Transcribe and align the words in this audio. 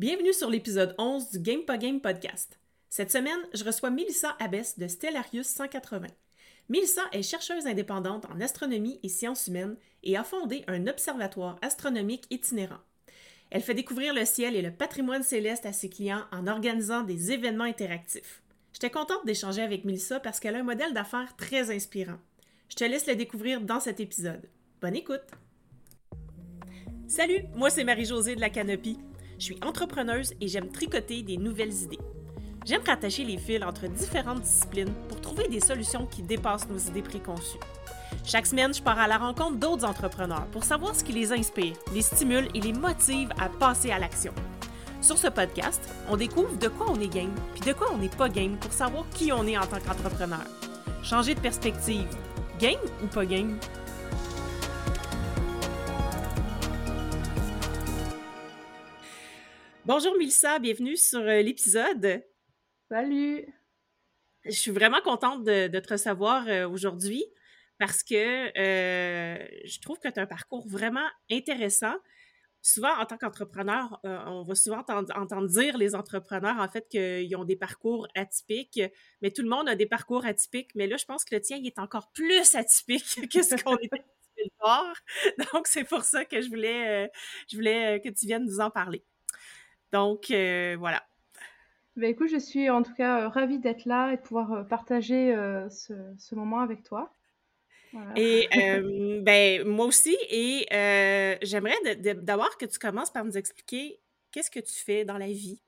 Bienvenue 0.00 0.32
sur 0.32 0.48
l'épisode 0.48 0.94
11 0.96 1.30
du 1.30 1.40
Game 1.40 2.00
podcast. 2.00 2.58
Cette 2.88 3.10
semaine, 3.10 3.38
je 3.52 3.62
reçois 3.64 3.90
Melissa 3.90 4.34
Abès 4.40 4.78
de 4.78 4.88
Stellarius 4.88 5.48
180. 5.48 6.06
Melissa 6.70 7.02
est 7.12 7.22
chercheuse 7.22 7.66
indépendante 7.66 8.24
en 8.34 8.40
astronomie 8.40 8.98
et 9.02 9.10
sciences 9.10 9.48
humaines 9.48 9.76
et 10.02 10.16
a 10.16 10.24
fondé 10.24 10.64
un 10.68 10.86
observatoire 10.86 11.58
astronomique 11.60 12.24
itinérant. 12.30 12.80
Elle 13.50 13.60
fait 13.60 13.74
découvrir 13.74 14.14
le 14.14 14.24
ciel 14.24 14.56
et 14.56 14.62
le 14.62 14.72
patrimoine 14.72 15.22
céleste 15.22 15.66
à 15.66 15.74
ses 15.74 15.90
clients 15.90 16.24
en 16.32 16.46
organisant 16.46 17.02
des 17.02 17.32
événements 17.32 17.64
interactifs. 17.64 18.40
J'étais 18.72 18.88
contente 18.88 19.26
d'échanger 19.26 19.60
avec 19.60 19.84
Melissa 19.84 20.18
parce 20.18 20.40
qu'elle 20.40 20.56
a 20.56 20.60
un 20.60 20.62
modèle 20.62 20.94
d'affaires 20.94 21.36
très 21.36 21.70
inspirant. 21.70 22.20
Je 22.70 22.76
te 22.76 22.84
laisse 22.84 23.06
le 23.06 23.16
découvrir 23.16 23.60
dans 23.60 23.80
cet 23.80 24.00
épisode. 24.00 24.48
Bonne 24.80 24.96
écoute! 24.96 25.20
Salut, 27.06 27.42
moi 27.54 27.68
c'est 27.68 27.84
Marie-Josée 27.84 28.34
de 28.36 28.40
la 28.40 28.48
Canopie. 28.48 28.96
Je 29.40 29.46
suis 29.46 29.58
entrepreneuse 29.64 30.34
et 30.42 30.48
j'aime 30.48 30.68
tricoter 30.68 31.22
des 31.22 31.38
nouvelles 31.38 31.72
idées. 31.72 31.98
J'aime 32.66 32.82
rattacher 32.86 33.24
les 33.24 33.38
fils 33.38 33.64
entre 33.64 33.88
différentes 33.88 34.42
disciplines 34.42 34.92
pour 35.08 35.18
trouver 35.22 35.48
des 35.48 35.60
solutions 35.60 36.04
qui 36.04 36.22
dépassent 36.22 36.68
nos 36.68 36.76
idées 36.76 37.00
préconçues. 37.00 37.58
Chaque 38.22 38.44
semaine, 38.44 38.74
je 38.74 38.82
pars 38.82 38.98
à 38.98 39.08
la 39.08 39.16
rencontre 39.16 39.56
d'autres 39.56 39.86
entrepreneurs 39.86 40.44
pour 40.52 40.62
savoir 40.62 40.94
ce 40.94 41.02
qui 41.02 41.12
les 41.12 41.32
inspire, 41.32 41.74
les 41.94 42.02
stimule 42.02 42.48
et 42.54 42.60
les 42.60 42.74
motive 42.74 43.30
à 43.40 43.48
passer 43.48 43.90
à 43.90 43.98
l'action. 43.98 44.34
Sur 45.00 45.16
ce 45.16 45.28
podcast, 45.28 45.80
on 46.10 46.18
découvre 46.18 46.58
de 46.58 46.68
quoi 46.68 46.88
on 46.90 47.00
est 47.00 47.08
game, 47.08 47.34
puis 47.54 47.62
de 47.62 47.72
quoi 47.72 47.90
on 47.94 47.96
n'est 47.96 48.10
pas 48.10 48.28
game 48.28 48.58
pour 48.58 48.74
savoir 48.74 49.06
qui 49.14 49.32
on 49.32 49.46
est 49.46 49.56
en 49.56 49.66
tant 49.66 49.80
qu'entrepreneur. 49.80 50.44
Changer 51.02 51.34
de 51.34 51.40
perspective. 51.40 52.06
Game 52.58 52.78
ou 53.02 53.06
pas 53.06 53.24
game? 53.24 53.58
Bonjour 59.92 60.16
Milsa, 60.16 60.60
bienvenue 60.60 60.96
sur 60.96 61.18
euh, 61.18 61.42
l'épisode. 61.42 62.24
Salut! 62.88 63.44
Je 64.44 64.52
suis 64.52 64.70
vraiment 64.70 65.00
contente 65.00 65.42
de, 65.42 65.66
te 65.80 65.92
recevoir 65.92 66.46
euh, 66.46 66.68
aujourd'hui 66.68 67.24
parce 67.76 68.04
que 68.04 68.56
euh, 68.56 69.44
je 69.64 69.80
trouve 69.80 69.98
que 69.98 70.06
tu 70.06 70.20
as 70.20 70.22
un 70.22 70.26
parcours 70.26 70.68
vraiment 70.68 71.08
intéressant. 71.28 71.96
Souvent, 72.62 72.96
en 73.00 73.04
tant 73.04 73.16
qu'entrepreneur, 73.16 73.98
on 74.04 74.44
va 74.44 74.54
souvent 74.54 74.78
entendre, 74.78 75.48
dire 75.48 75.76
les 75.76 75.96
entrepreneurs, 75.96 76.60
en 76.60 76.68
fait, 76.68 76.86
qu'ils 76.88 77.34
ont 77.34 77.44
des 77.44 77.56
parcours 77.56 78.06
atypiques, 78.14 78.80
mais 79.22 79.32
tout 79.32 79.42
le 79.42 79.48
monde 79.48 79.68
a 79.68 79.74
des 79.74 79.86
parcours 79.86 80.24
atypiques. 80.24 80.70
Mais 80.76 80.86
là, 80.86 80.98
je 80.98 81.04
pense 81.04 81.24
que 81.24 81.34
le 81.34 81.40
tien, 81.40 81.56
il 81.56 81.66
est 81.66 81.80
encore 81.80 82.12
plus 82.12 82.54
atypique 82.54 83.28
que 83.32 83.42
ce 83.42 83.60
qu'on 83.60 83.76
était 83.78 84.04
voir. 84.60 84.94
Donc, 85.52 85.66
c'est 85.66 85.82
pour 85.82 86.04
ça 86.04 86.24
que 86.24 86.40
je 86.40 86.48
voulais, 86.48 87.10
je 87.50 87.56
voulais 87.56 88.00
que 88.04 88.08
tu 88.10 88.26
viennes 88.26 88.44
nous 88.44 88.60
en 88.60 88.70
parler. 88.70 89.04
Donc, 89.92 90.30
euh, 90.30 90.76
voilà. 90.78 91.02
Ben, 91.96 92.10
écoute, 92.10 92.28
je 92.30 92.38
suis 92.38 92.70
en 92.70 92.82
tout 92.82 92.94
cas 92.94 93.22
euh, 93.22 93.28
ravie 93.28 93.58
d'être 93.58 93.84
là 93.84 94.12
et 94.12 94.16
de 94.16 94.22
pouvoir 94.22 94.52
euh, 94.52 94.62
partager 94.62 95.34
ce, 95.70 96.34
moment 96.34 96.60
avec 96.60 96.82
toi. 96.82 97.12
Et 98.16 98.48
ben, 99.22 99.66
moi 99.66 99.86
aussi, 99.86 100.16
et 100.30 100.66
j'aimerais 101.42 101.76
d'abord 101.96 102.56
que 102.58 102.66
tu 102.66 102.78
commences 102.78 103.10
par 103.10 103.24
nous 103.24 103.36
expliquer 103.36 104.00
qu'est-ce 104.30 104.50
que 104.50 104.60
tu 104.60 104.74
fais 104.74 105.04
dans 105.04 105.18
la 105.18 105.26
vie, 105.26 105.60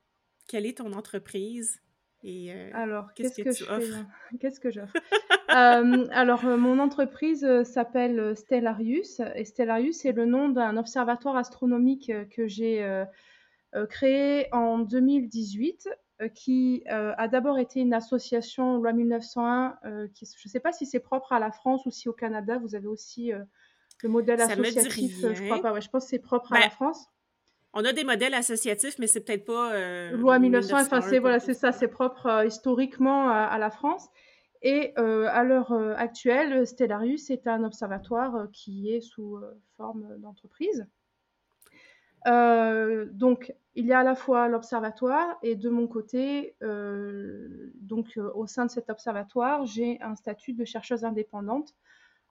quelle 0.47 0.65
est 0.65 0.77
ton 0.77 0.93
entreprise? 0.93 1.79
Et 2.25 2.53
alors 2.71 3.13
qu'est-ce 3.13 3.41
que, 3.41 3.53
tu 3.53 3.69
offres? 3.69 4.05
Qu'est-ce 4.39 4.61
que 4.61 4.71
j'offre? 4.71 4.93
Alors 5.49 6.45
mon 6.45 6.79
entreprise 6.79 7.45
s'appelle 7.63 8.33
Stellarius. 8.37 9.19
Et 9.35 9.43
Stellarius 9.43 10.05
est 10.05 10.13
le 10.13 10.25
nom 10.25 10.47
d'un 10.47 10.77
observatoire 10.77 11.35
astronomique 11.35 12.13
que 12.29 12.47
j'ai 12.47 13.05
euh, 13.75 13.87
créé 13.87 14.47
en 14.51 14.77
2018 14.77 15.89
euh, 16.21 16.27
qui 16.27 16.83
euh, 16.91 17.13
a 17.17 17.27
d'abord 17.27 17.57
été 17.57 17.79
une 17.79 17.95
association 17.95 18.77
loi 18.77 18.93
1901, 18.93 19.79
qui, 20.13 20.25
je 20.25 20.47
ne 20.47 20.51
sais 20.51 20.59
pas 20.59 20.71
si 20.71 20.85
c'est 20.85 20.99
propre 20.99 21.33
à 21.33 21.39
la 21.39 21.51
France 21.51 21.85
ou 21.87 21.91
si 21.91 22.07
au 22.07 22.13
Canada, 22.13 22.59
vous 22.59 22.75
avez 22.75 22.85
aussi 22.85 23.31
le 24.03 24.09
modèle 24.09 24.39
associatif, 24.41 25.25
je 25.33 25.43
crois 25.45 25.61
pas, 25.61 25.79
je 25.79 25.89
pense 25.89 26.03
que 26.03 26.09
c'est 26.11 26.19
propre 26.19 26.53
à 26.53 26.59
la 26.59 26.65
ben, 26.67 26.71
France. 26.71 27.07
On 27.73 27.83
a 27.83 27.93
des 27.93 28.03
modèles 28.03 28.35
associatifs, 28.35 28.99
mais 28.99 29.07
c'est 29.07 29.21
peut-être 29.21 29.45
pas. 29.45 30.11
loi 30.11 30.37
1901, 30.37 30.83
enfin, 30.83 31.01
c'est 31.01 31.17
voilà, 31.17 31.39
c'est 31.39 31.55
ça, 31.55 31.71
c'est 31.71 31.87
propre 31.87 32.45
historiquement 32.45 33.29
à, 33.29 33.57
la 33.57 33.71
France. 33.71 34.07
Et 34.61 34.95
à 34.95 35.43
l'heure 35.43 35.73
actuelle, 35.97 36.67
Stellarius 36.67 37.31
est 37.31 37.47
un 37.47 37.63
observatoire 37.63 38.47
qui 38.51 38.91
est 38.93 39.01
sous 39.01 39.39
forme 39.77 40.05
d'entreprise. 40.19 40.85
Euh, 42.27 43.05
donc, 43.11 43.53
il 43.75 43.85
y 43.87 43.93
a 43.93 43.99
à 43.99 44.03
la 44.03 44.15
fois 44.15 44.47
l'observatoire 44.47 45.37
et 45.41 45.55
de 45.55 45.69
mon 45.69 45.87
côté, 45.87 46.55
euh, 46.61 47.71
donc 47.75 48.17
euh, 48.17 48.31
au 48.35 48.45
sein 48.45 48.65
de 48.65 48.71
cet 48.71 48.89
observatoire, 48.89 49.65
j'ai 49.65 49.99
un 50.01 50.15
statut 50.15 50.53
de 50.53 50.63
chercheuse 50.63 51.03
indépendante 51.03 51.73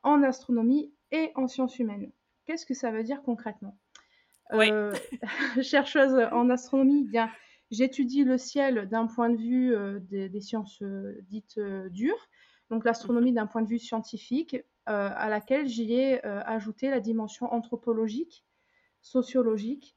en 0.05 0.23
astronomie 0.23 0.93
et 1.11 1.33
en 1.35 1.49
sciences 1.49 1.79
humaines. 1.79 2.13
Qu'est-ce 2.45 2.65
que 2.65 2.75
ça 2.75 2.91
veut 2.91 3.03
dire 3.03 3.23
concrètement? 3.23 3.77
Oui. 4.53 4.69
Chercheuse 5.63 6.29
en 6.33 6.49
astronomie, 6.51 7.05
bien, 7.05 7.31
j'étudie 7.71 8.25
le 8.25 8.39
ciel 8.39 8.89
d'un 8.89 9.07
point 9.07 9.31
de 9.31 9.37
vue 9.37 9.75
des, 10.01 10.41
sciences 10.41 10.83
dites 11.29 11.59
dures, 11.91 12.29
donc 12.69 12.85
l'astronomie 12.85 13.31
mhm. 13.31 13.37
d'un 13.37 13.47
point 13.47 13.63
de 13.63 13.69
vue 13.69 13.79
scientifique, 13.79 14.57
à 14.87 15.29
laquelle 15.29 15.69
j'y 15.69 15.95
ai 15.95 16.23
ajouté 16.25 16.91
la 16.91 17.01
dimension 17.01 17.53
anthropologique 17.53 18.45
sociologique 19.01 19.97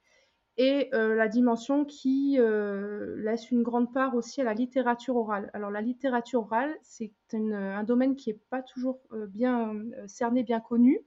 et 0.57 0.89
euh, 0.93 1.15
la 1.15 1.27
dimension 1.27 1.83
qui 1.83 2.37
euh, 2.39 3.15
laisse 3.17 3.51
une 3.51 3.61
grande 3.61 3.91
part 3.93 4.15
aussi 4.15 4.39
à 4.39 4.43
la 4.45 4.53
littérature 4.53 5.17
orale. 5.17 5.49
Alors 5.53 5.69
la 5.69 5.81
littérature 5.81 6.41
orale, 6.41 6.73
c'est 6.81 7.11
un 7.33 7.83
domaine 7.83 8.15
qui 8.15 8.29
n'est 8.29 8.39
pas 8.49 8.61
toujours 8.61 9.01
euh, 9.11 9.27
bien 9.27 9.73
cerné, 10.07 10.43
bien 10.43 10.59
connu 10.59 11.01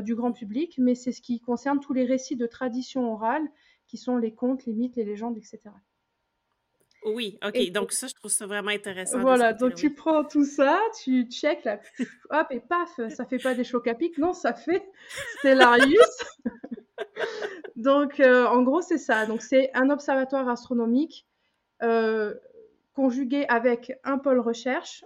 du 0.00 0.14
grand 0.14 0.32
public, 0.32 0.76
mais 0.78 0.94
c'est 0.94 1.12
ce 1.12 1.20
qui 1.20 1.38
concerne 1.38 1.78
tous 1.78 1.92
les 1.92 2.06
récits 2.06 2.36
de 2.36 2.46
tradition 2.46 3.12
orale, 3.12 3.42
qui 3.86 3.98
sont 3.98 4.16
les 4.16 4.32
contes, 4.32 4.64
les 4.64 4.72
mythes, 4.72 4.96
les 4.96 5.04
légendes, 5.04 5.36
etc. 5.36 5.60
Oui, 7.04 7.38
ok. 7.44 7.72
donc 7.72 7.92
ça, 7.92 8.06
je 8.06 8.14
trouve 8.14 8.30
ça 8.30 8.46
vraiment 8.46 8.70
intéressant. 8.70 9.20
Voilà, 9.20 9.52
donc 9.52 9.74
tu 9.74 9.92
prends 9.92 10.24
tout 10.24 10.46
ça, 10.46 10.80
tu 11.02 11.24
check, 11.24 11.62
là, 11.64 11.78
hop, 12.30 12.46
et 12.48 12.60
paf, 12.60 13.00
ça 13.10 13.26
fait 13.26 13.36
pas 13.36 13.54
des 13.54 13.64
chocs 13.64 13.86
à 13.86 13.94
pic, 13.94 14.16
non, 14.16 14.32
ça 14.32 14.54
fait 14.54 14.82
Stellarius. 15.40 16.24
Donc, 17.76 18.20
euh, 18.20 18.46
en 18.46 18.62
gros, 18.62 18.82
c'est 18.82 18.98
ça. 18.98 19.26
Donc, 19.26 19.42
c'est 19.42 19.70
un 19.74 19.90
observatoire 19.90 20.48
astronomique 20.48 21.26
euh, 21.82 22.34
conjugué 22.92 23.46
avec 23.48 23.98
un 24.04 24.18
pôle 24.18 24.40
recherche. 24.40 25.04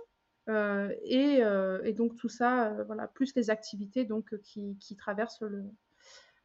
Euh, 0.49 0.93
et, 1.05 1.93
donc, 1.93 2.16
tout 2.16 2.28
ça, 2.28 2.76
voilà, 2.87 3.09
plus 3.09 3.34
les 3.34 3.50
activités 3.50 4.09
qui, 4.43 4.97
traversent 4.97 5.43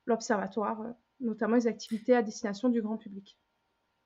l'observatoire, 0.05 0.83
notamment 1.19 1.55
les 1.55 1.67
activités 1.67 2.15
à 2.15 2.21
destination 2.21 2.69
du 2.69 2.81
grand 2.81 2.97
public. 2.97 3.37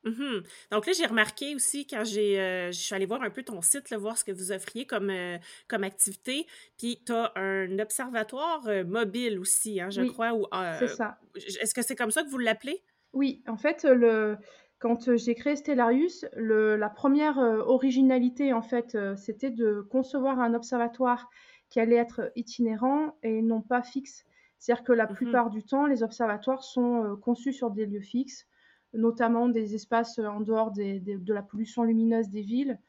Mmh 0.06 0.44
Donc 0.72 0.86
là, 0.86 0.94
j'ai 0.94 1.06
remarqué 1.08 1.56
aussi 1.56 1.88
quand 1.88 2.04
j'ai, 2.04 2.40
euh, 2.40 2.68
je 2.68 2.80
suis 2.80 2.94
allée 2.94 3.08
voir 3.08 3.24
un 3.24 3.32
peu 3.32 3.42
ton 3.42 3.62
site, 3.62 3.90
là, 3.90 3.98
voir 3.98 4.18
ce 4.18 4.24
que 4.24 4.32
vous 4.32 4.52
offriez 4.52 4.86
comme, 4.86 5.10
euh, 5.10 5.38
comme 5.68 5.84
activité. 5.84 6.46
Puis 6.78 7.02
tu 7.06 7.12
as 7.12 7.32
un 7.36 7.80
observatoire 7.80 8.68
euh, 8.68 8.84
mobile 8.84 9.40
aussi, 9.40 9.82
hein, 9.82 9.90
je 9.90 10.04
crois. 10.04 10.32
c'est 10.80 10.88
ça. 10.88 11.18
Est-ce 11.36 11.74
que 11.74 11.82
c'est 11.82 11.96
comme 11.96 12.12
ça 12.12 12.24
que 12.24 12.30
vous 12.30 12.38
l'appelez? 12.38 12.84
Oui, 13.14 13.44
en 13.48 13.58
fait, 13.58 13.84
le, 13.84 14.38
quand 14.78 15.16
j'ai 15.16 15.34
créé 15.34 15.56
Stellarius, 15.56 16.26
le, 16.36 16.76
la 16.76 16.90
première 16.90 17.38
originalité, 17.38 18.54
en 18.54 18.62
fait, 18.62 18.98
c'était 19.16 19.52
de 19.52 19.82
concevoir 19.90 20.40
un 20.40 20.54
observatoire 20.54 21.30
qui 21.70 21.80
allait 21.80 21.96
être 21.96 22.32
itinérant 22.36 23.18
et 23.24 23.42
non 23.42 23.62
pas 23.62 23.82
fixe. 23.82 24.26
C'est-à-dire 24.60 24.84
que 24.84 24.94
la 24.94 25.06
mmh 25.06 25.14
plupart 25.14 25.50
du 25.50 25.64
temps, 25.64 25.86
les 25.86 26.04
observatoires 26.04 26.64
sont 26.64 27.18
conçus 27.22 27.54
sur 27.54 27.72
des 27.72 27.86
lieux 27.86 28.02
fixes 28.02 28.48
notamment 28.95 29.50
des 29.50 29.75
espaces 29.75 30.19
en 30.19 30.42
dehors 30.42 30.71
de 30.71 31.33
la 31.33 31.42
pollution 31.44 31.83
lumineuse 31.83 32.30
des 32.30 32.42
villes. 32.42 32.80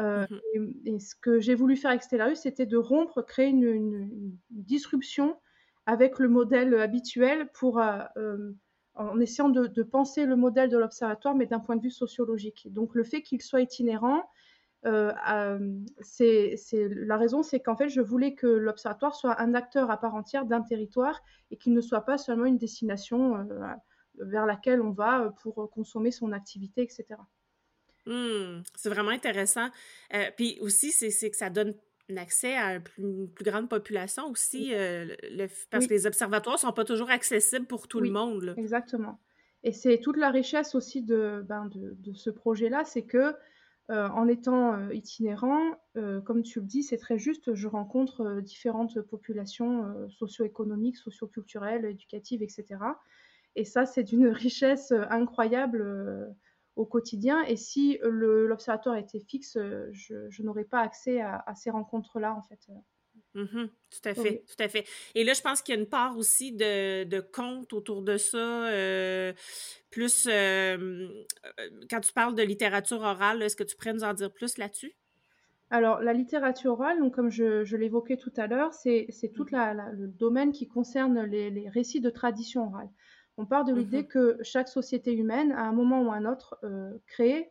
Euh, 0.00 0.26
mhm. 0.54 0.74
et, 0.86 0.98
ce 0.98 1.14
que 1.14 1.40
j'ai 1.40 1.54
voulu 1.54 1.76
faire 1.76 1.90
avec 1.90 2.02
Stellarius, 2.02 2.40
c'était 2.40 2.66
de 2.66 2.76
rompre, 2.76 3.22
créer 3.22 3.48
une, 3.48 4.36
disruption 4.50 5.36
avec 5.86 6.18
le 6.18 6.28
modèle 6.28 6.74
habituel 6.80 7.48
pour, 7.52 7.78
euh, 7.78 8.00
euh, 8.16 8.52
en 8.94 9.20
essayant 9.20 9.48
de, 9.48 9.82
penser 9.82 10.24
le 10.26 10.36
modèle 10.36 10.70
de 10.70 10.78
l'observatoire, 10.78 11.34
mais 11.34 11.46
d'un 11.46 11.60
point 11.60 11.76
de 11.76 11.82
vue 11.82 11.90
sociologique. 11.90 12.72
Donc 12.72 12.94
le 12.94 13.04
fait 13.04 13.22
qu'il 13.22 13.42
soit 13.42 13.60
itinérant, 13.60 14.24
c'est 16.00 16.56
la 16.72 17.16
raison, 17.16 17.42
c'est 17.42 17.60
qu'en 17.60 17.76
fait, 17.76 17.88
je 17.88 18.02
voulais 18.02 18.34
que 18.34 18.46
l'observatoire 18.46 19.14
soit 19.14 19.40
un 19.40 19.54
acteur 19.54 19.90
à 19.90 19.98
part 19.98 20.14
entière 20.14 20.44
d'un 20.44 20.60
territoire 20.60 21.22
et 21.50 21.56
qu'il 21.56 21.72
ne 21.72 21.80
soit 21.80 22.02
pas 22.02 22.18
seulement 22.18 22.44
une 22.44 22.58
destination 22.58 23.46
vers 24.18 24.46
laquelle 24.46 24.80
on 24.80 24.90
va 24.90 25.22
euh, 25.22 25.30
pour 25.42 25.62
euh, 25.62 25.66
consommer 25.66 26.10
son 26.10 26.32
activité, 26.32 26.82
etc. 26.82 27.06
Mmh, 28.06 28.62
c'est 28.74 28.90
vraiment 28.90 29.10
intéressant. 29.10 29.68
Euh, 30.12 30.30
puis 30.36 30.58
aussi, 30.60 30.92
c'est 30.92 31.30
que 31.30 31.36
ça 31.36 31.50
donne 31.50 31.74
un 32.10 32.16
accès 32.18 32.54
à 32.54 32.74
une 32.98 33.28
plus, 33.28 33.44
grande 33.44 33.68
population 33.68 34.30
aussi, 34.30 34.72
le, 34.72 35.46
parce 35.70 35.86
que 35.86 35.94
les 35.94 36.06
observatoires 36.06 36.56
ne 36.56 36.60
sont 36.60 36.72
pas 36.72 36.84
toujours 36.84 37.08
accessibles 37.08 37.66
pour 37.66 37.88
tout 37.88 38.00
le 38.00 38.10
monde. 38.10 38.54
Exactement. 38.58 39.18
Et 39.62 39.72
c'est 39.72 39.98
toute 39.98 40.18
la 40.18 40.30
richesse 40.30 40.74
aussi 40.74 41.00
de, 41.00 41.42
ben, 41.48 41.64
de, 41.66 41.96
de 41.98 42.12
ce 42.12 42.28
projet-là, 42.28 42.84
c'est 42.84 43.04
que 43.04 43.34
euh, 43.90 44.08
en 44.08 44.28
étant 44.28 44.90
itinérant, 44.90 45.62
comme 46.24 46.42
tu 46.42 46.60
le 46.60 46.66
dis, 46.66 46.82
c'est 46.82 46.98
très 46.98 47.18
juste, 47.18 47.54
je 47.54 47.68
rencontre 47.68 48.40
différentes 48.42 49.00
populations 49.00 50.08
socio-économiques, 50.10 50.98
socio-culturelles, 50.98 51.86
éducatives, 51.86 52.42
etc. 52.42 52.80
Et 53.56 53.64
ça, 53.64 53.86
c'est 53.86 54.04
d'une 54.04 54.28
richesse 54.28 54.92
incroyable 55.10 56.34
au 56.76 56.86
quotidien. 56.86 57.42
Et 57.44 57.56
si 57.56 57.98
l'observatoire 58.02 58.96
était 58.96 59.20
fixe, 59.20 59.56
je, 59.92 60.42
n'aurais 60.42 60.64
pas 60.64 60.80
accès 60.80 61.20
à, 61.20 61.42
à 61.46 61.54
ces 61.54 61.70
rencontres-là, 61.70 62.34
en 62.34 62.42
fait. 62.42 62.68
Mmh 63.34 63.66
tout 63.90 64.08
à 64.08 64.14
fait, 64.14 64.44
tout 64.46 64.62
à 64.62 64.68
fait. 64.68 64.84
Et 65.14 65.24
là, 65.24 65.34
je 65.34 65.40
pense 65.40 65.62
qu'il 65.62 65.74
y 65.74 65.78
a 65.78 65.80
une 65.80 65.88
part 65.88 66.16
aussi 66.16 66.52
de, 66.52 67.04
de 67.04 67.20
contes 67.20 67.72
autour 67.72 68.02
de 68.02 68.16
ça. 68.16 68.68
Euh, 68.68 69.32
plus, 69.90 70.28
euh, 70.30 71.08
quand 71.90 72.00
tu 72.00 72.12
parles 72.12 72.34
de 72.34 72.42
littérature 72.42 73.00
orale, 73.00 73.42
est-ce 73.42 73.56
que 73.56 73.64
tu 73.64 73.76
pourrais 73.76 73.92
nous 73.92 74.04
en 74.04 74.14
dire 74.14 74.32
plus 74.32 74.58
là-dessus? 74.58 74.92
Alors, 75.70 76.00
la 76.00 76.12
littérature 76.12 76.72
orale, 76.72 76.98
donc, 77.00 77.14
comme 77.14 77.30
je, 77.30 77.64
je 77.64 77.76
l'évoquais 77.76 78.16
tout 78.16 78.32
à 78.36 78.46
l'heure, 78.46 78.72
c'est 78.72 79.08
tout 79.34 79.44
mmh 79.44 79.52
la, 79.52 79.74
le 79.92 80.08
domaine 80.08 80.52
qui 80.52 80.68
concerne 80.68 81.22
les, 81.24 81.50
les, 81.50 81.68
récits 81.68 82.00
de 82.00 82.10
tradition 82.10 82.66
orale. 82.66 82.90
On 83.36 83.46
part 83.46 83.64
de 83.64 83.72
mmh 83.72 83.76
l'idée 83.76 84.06
que 84.06 84.38
chaque 84.42 84.68
société 84.68 85.12
humaine, 85.12 85.52
à 85.52 85.62
un 85.62 85.72
moment 85.72 86.02
ou 86.02 86.12
un 86.12 86.24
autre, 86.24 86.56
euh, 86.62 86.92
crée 87.06 87.50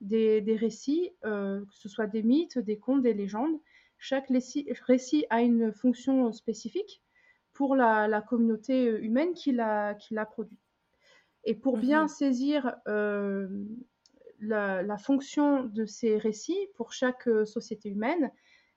des, 0.00 0.40
des 0.40 0.56
récits, 0.56 1.10
que 1.22 1.64
ce 1.70 1.88
soit 1.88 2.06
des 2.06 2.22
mythes, 2.22 2.58
des 2.58 2.78
contes, 2.78 3.02
des 3.02 3.14
légendes, 3.14 3.58
chaque 3.98 4.28
récit, 4.28 5.26
a 5.30 5.40
une 5.40 5.72
fonction 5.72 6.30
spécifique 6.32 7.02
pour 7.54 7.74
la, 7.74 8.20
communauté 8.20 8.84
humaine 8.84 9.32
qui 9.32 9.52
l'a 9.52 9.96
produit. 10.30 10.58
Et 11.44 11.54
pour 11.54 11.78
bien 11.78 12.02
mhm. 12.02 12.08
saisir 12.08 12.76
euh, 12.88 13.48
la, 14.40 14.98
fonction 14.98 15.64
de 15.64 15.86
ces 15.86 16.18
récits 16.18 16.68
pour 16.74 16.92
chaque 16.92 17.28
euh, 17.28 17.44
société 17.44 17.90
humaine, 17.90 18.30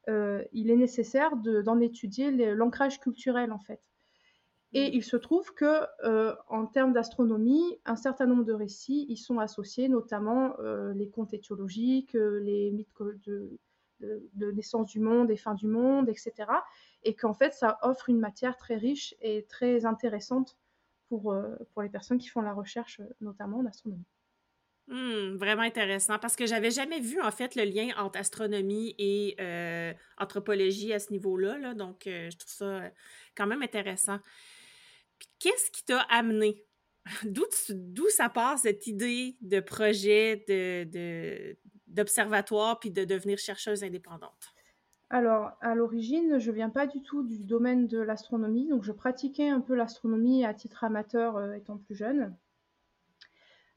euh, 0.09 0.43
il 0.53 0.69
est 0.69 0.75
nécessaire 0.75 1.35
d'en 1.35 1.79
étudier 1.79 2.31
l'ancrage 2.55 2.99
culturel 2.99 3.51
en 3.51 3.59
fait. 3.59 3.81
Et 4.79 4.95
il 4.95 5.03
se 5.03 5.17
trouve 5.17 5.55
que, 5.55 5.85
en 6.49 6.67
termes 6.67 6.93
d'astronomie, 6.93 7.79
un 7.85 7.95
certain 7.95 8.27
nombre 8.27 8.43
de 8.43 8.53
récits 8.53 9.07
y 9.09 9.17
sont 9.17 9.39
associés, 9.39 9.89
notamment 9.89 10.55
les 10.93 11.09
contes 11.09 11.33
étiologiques, 11.33 12.13
les 12.13 12.71
mythes 12.71 12.93
de, 13.25 14.51
naissance 14.51 14.91
du 14.91 14.99
monde 14.99 15.31
et 15.31 15.37
fin 15.37 15.55
du 15.55 15.65
monde, 15.65 16.09
etc. 16.09 16.33
Et 17.03 17.15
qu'en 17.15 17.33
fait, 17.33 17.53
ça 17.53 17.79
offre 17.81 18.09
une 18.09 18.19
matière 18.19 18.55
très 18.55 18.75
riche 18.75 19.15
et 19.19 19.47
très 19.49 19.85
intéressante 19.85 20.57
pour, 21.09 21.31
euh, 21.31 21.55
pour 21.73 21.81
les 21.81 21.89
personnes 21.89 22.19
qui 22.19 22.27
font 22.27 22.41
la 22.41 22.53
recherche, 22.53 23.01
notamment 23.21 23.59
en 23.59 23.65
astronomie. 23.65 24.05
Hmm, 24.87 25.35
vraiment 25.35 25.63
intéressant 25.63 26.17
parce 26.17 26.37
que 26.37 26.45
j'avais 26.45 26.71
jamais 26.71 27.01
vu 27.01 27.19
en 27.21 27.31
fait 27.31 27.55
le 27.55 27.63
lien 27.63 27.89
entre 27.97 28.19
astronomie 28.19 28.95
et 28.97 29.35
euh, 29.41 29.93
anthropologie 30.17 30.93
à 30.93 30.99
ce 30.99 31.11
niveau-là, 31.11 31.57
là, 31.57 31.73
donc 31.73 32.07
euh, 32.07 32.29
je 32.31 32.37
trouve 32.37 32.53
ça 32.53 32.81
quand 33.35 33.47
même 33.47 33.61
intéressant. 33.61 34.19
Qu'est-ce 35.39 35.71
qui 35.71 35.83
t'a 35.85 35.99
amené? 36.01 36.65
D'où 37.23 38.09
ça 38.09 38.29
part 38.29 38.59
cette 38.59 38.87
idée 38.87 39.37
de 39.41 39.59
projet 39.59 40.43
de, 40.47 41.57
d'observatoire 41.87 42.79
puis 42.79 42.91
de 42.91 43.05
devenir 43.05 43.37
chercheuse 43.37 43.83
indépendante? 43.83 44.53
Alors, 45.09 45.53
à 45.61 45.73
l'origine, 45.73 46.37
je 46.37 46.51
viens 46.51 46.69
pas 46.69 46.85
du 46.85 47.01
tout 47.01 47.23
du 47.23 47.39
domaine 47.39 47.87
de 47.87 47.99
l'astronomie, 47.99 48.67
donc 48.67 48.83
je 48.83 48.91
pratiquais 48.91 49.47
un 49.47 49.61
peu 49.61 49.73
l'astronomie 49.73 50.43
à 50.43 50.53
titre 50.53 50.83
amateur 50.83 51.37
euh, 51.37 51.53
étant 51.53 51.77
plus 51.77 51.95
jeune. 51.95 52.35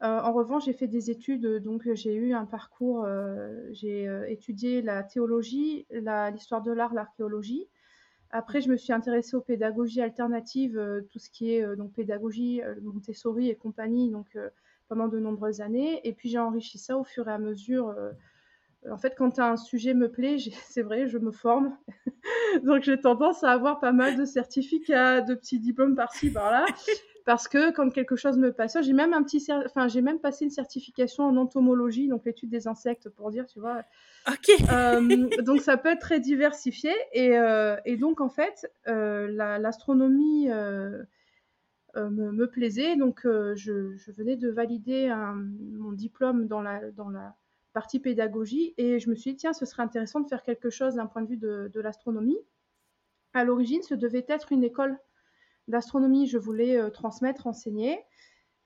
Euh, 0.03 0.19
en 0.21 0.33
revanche, 0.33 0.65
j'ai 0.65 0.73
fait 0.73 0.89
des 0.89 1.11
études, 1.11 1.47
donc 1.63 1.89
j'ai 1.93 2.15
eu 2.15 2.33
un 2.33 2.47
parcours, 2.47 3.05
euh, 3.05 3.69
j'ai 3.71 4.09
étudié 4.29 4.83
la 4.83 5.05
théologie, 5.05 5.87
l'histoire 5.91 6.63
de 6.63 6.73
l'art, 6.73 6.95
l'archéologie. 6.95 7.69
Après, 8.31 8.61
je 8.61 8.69
me 8.69 8.77
suis 8.77 8.93
intéressée 8.93 9.37
aux 9.37 9.41
pédagogies 9.41 10.01
alternatives, 10.01 10.81
tout 11.11 11.19
ce 11.19 11.31
qui 11.31 11.53
est 11.53 11.77
donc 11.77 11.93
pédagogie 11.93 12.61
Montessori 12.83 13.49
et 13.49 13.57
compagnie, 13.57 14.11
donc 14.11 14.37
pendant 14.91 15.09
de 15.09 15.19
nombreuses 15.21 15.63
années. 15.63 16.07
Et 16.07 16.13
puis 16.13 16.29
j'ai 16.29 16.39
enrichi 16.39 16.77
ça 16.77 16.99
au 16.99 17.05
fur 17.05 17.29
et 17.29 17.33
à 17.33 17.39
mesure. 17.39 17.89
Euh, 17.89 18.11
en 18.91 18.99
fait, 18.99 19.15
quand 19.17 19.39
un 19.39 19.57
sujet 19.57 19.95
me 19.95 20.11
plaît, 20.11 20.37
c'est 20.69 20.83
vrai, 20.83 21.09
je 21.09 21.17
me 21.17 21.31
forme. 21.31 21.75
Donc 22.65 22.83
j'ai 22.83 23.01
tendance 23.01 23.43
à 23.45 23.53
avoir 23.53 23.79
pas 23.79 23.93
mal 23.93 24.17
de 24.17 24.25
certificats, 24.25 25.23
de 25.23 25.35
petits 25.35 25.61
diplômes 25.61 25.95
par-ci, 25.95 26.31
par-là. 26.31 26.67
Parce 27.25 27.49
que 27.49 27.71
quand 27.73 27.91
quelque 27.91 28.17
chose 28.17 28.39
me 28.39 28.53
passionne, 28.53 28.83
j'ai 28.83 28.93
même 28.93 29.13
un 29.13 29.23
petit, 29.23 29.47
enfin 29.67 29.89
j'ai 29.89 30.01
même 30.01 30.21
passé 30.21 30.45
une 30.45 30.51
certification 30.51 31.25
en 31.25 31.37
entomologie, 31.37 32.09
donc 32.09 32.25
l'étude 32.25 32.51
des 32.51 32.67
insectes, 32.67 33.09
pour 33.09 33.31
dire, 33.31 33.47
tu 33.47 33.61
vois. 33.61 33.83
Ok. 34.29 34.51
Euh, 34.73 35.29
donc 35.43 35.61
ça 35.61 35.77
peut 35.77 35.91
être 35.91 36.01
très 36.01 36.21
diversifié 36.21 36.93
et, 37.13 37.39
euh, 37.39 37.77
et 37.85 37.97
donc 37.97 38.21
en 38.21 38.31
fait 38.31 38.71
l'astronomie 38.87 40.51
euh, 41.97 42.09
me, 42.11 42.47
plaisait. 42.47 42.97
Donc, 42.97 43.21
je, 43.25 44.13
venais 44.13 44.37
de 44.37 44.49
valider 44.49 45.13
mon 45.79 45.93
diplôme 45.93 46.47
dans 46.47 46.63
la, 46.63 46.91
dans 46.93 47.09
la 47.09 47.35
partie 47.73 48.01
pédagogie 48.01 48.75
et 48.77 48.99
je 48.99 49.11
me 49.11 49.15
suis 49.15 49.33
dit, 49.33 49.37
tiens, 49.39 49.53
ce 49.53 49.65
serait 49.67 49.83
intéressant 49.83 50.21
de 50.21 50.29
faire 50.29 50.43
quelque 50.43 50.71
chose 50.71 50.95
d'un 50.95 51.07
point 51.07 51.23
de 51.23 51.29
vue 51.29 51.37
de, 51.37 51.81
l'astronomie. 51.81 52.39
À 53.33 53.45
l'origine, 53.45 53.83
ce 53.83 53.95
devait 53.95 54.27
être 54.29 54.53
une 54.53 54.65
école 54.65 54.99
d'astronomie. 55.71 56.27
Je 56.27 56.39
voulais 56.39 56.77
euh, 56.77 56.91
transmettre, 56.91 57.47
enseigner. 57.47 58.01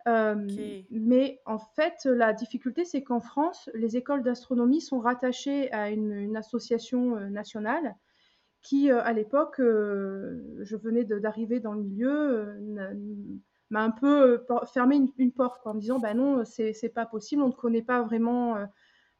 Mais 0.07 1.41
en 1.47 1.59
fait, 1.59 2.05
la 2.05 2.35
difficulté, 2.35 2.85
c'est 2.85 3.03
qu'en 3.03 3.21
France, 3.21 3.71
les 3.73 3.97
écoles 3.97 4.23
d'astronomie 4.23 4.83
sont 4.83 4.99
rattachées 4.99 5.73
à 5.73 5.91
une 5.91 6.37
association 6.37 7.19
nationale 7.31 7.97
qui, 8.65 8.91
euh, 8.91 9.01
à 9.05 9.13
l'époque, 9.13 9.61
euh, 9.61 10.59
je 10.63 10.75
venais 10.75 11.05
d'arriver 11.05 11.61
dans 11.61 11.75
le 11.75 11.83
milieu, 11.83 12.59
euh, 12.81 12.95
m'a 13.71 13.83
un 13.85 13.91
peu 13.91 14.45
fermé 14.73 15.01
une, 15.19 15.33
porte 15.33 15.67
en 15.67 15.75
me 15.75 15.81
disant 15.81 15.99
bah 15.99 16.15
non, 16.15 16.45
c'est 16.45 16.93
pas 16.95 17.07
possible, 17.07 17.43
on 17.43 17.49
ne 17.49 17.53
connaît 17.53 17.83
pas 17.83 18.03
vraiment, 18.03 18.57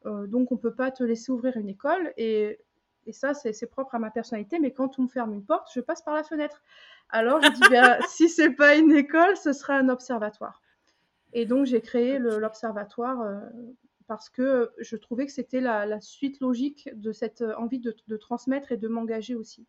donc 0.05 0.51
on 0.51 0.57
peut 0.57 0.73
pas 0.73 0.91
te 0.91 1.03
laisser 1.03 1.31
ouvrir 1.31 1.57
une 1.57 1.69
école. 1.69 2.13
Et, 2.17 2.59
et 3.05 3.13
ça, 3.13 3.33
c'est 3.33 3.67
propre 3.67 3.95
à 3.95 3.99
ma 3.99 4.11
personnalité, 4.11 4.59
mais 4.59 4.71
quand 4.71 4.99
on 4.99 5.03
me 5.03 5.07
ferme 5.07 5.33
une 5.33 5.45
porte, 5.45 5.69
je 5.73 5.79
passe 5.79 6.01
par 6.01 6.15
la 6.15 6.23
fenêtre. 6.23 6.61
Alors 7.09 7.41
je 7.41 7.51
dis 7.51 7.61
bah, 7.69 7.99
si 8.09 8.29
c'est 8.29 8.51
pas 8.51 8.75
une 8.75 8.91
école, 8.91 9.37
ce 9.37 9.53
sera 9.53 9.75
un 9.75 9.89
observatoire. 9.89 10.61
Et 11.33 11.45
donc 11.45 11.65
j'ai 11.65 11.81
créé 11.81 12.17
l'observatoire 12.17 13.19
parce 14.07 14.29
que 14.29 14.71
je 14.79 14.95
trouvais 14.95 15.25
que 15.25 15.31
c'était 15.31 15.61
la, 15.61 15.99
suite 16.01 16.39
logique 16.39 16.89
de 16.93 17.11
cette 17.11 17.41
euh, 17.41 17.55
envie 17.57 17.79
de, 17.79 18.17
transmettre 18.17 18.71
et 18.71 18.77
de 18.77 18.87
m'engager 18.87 19.35
aussi. 19.35 19.67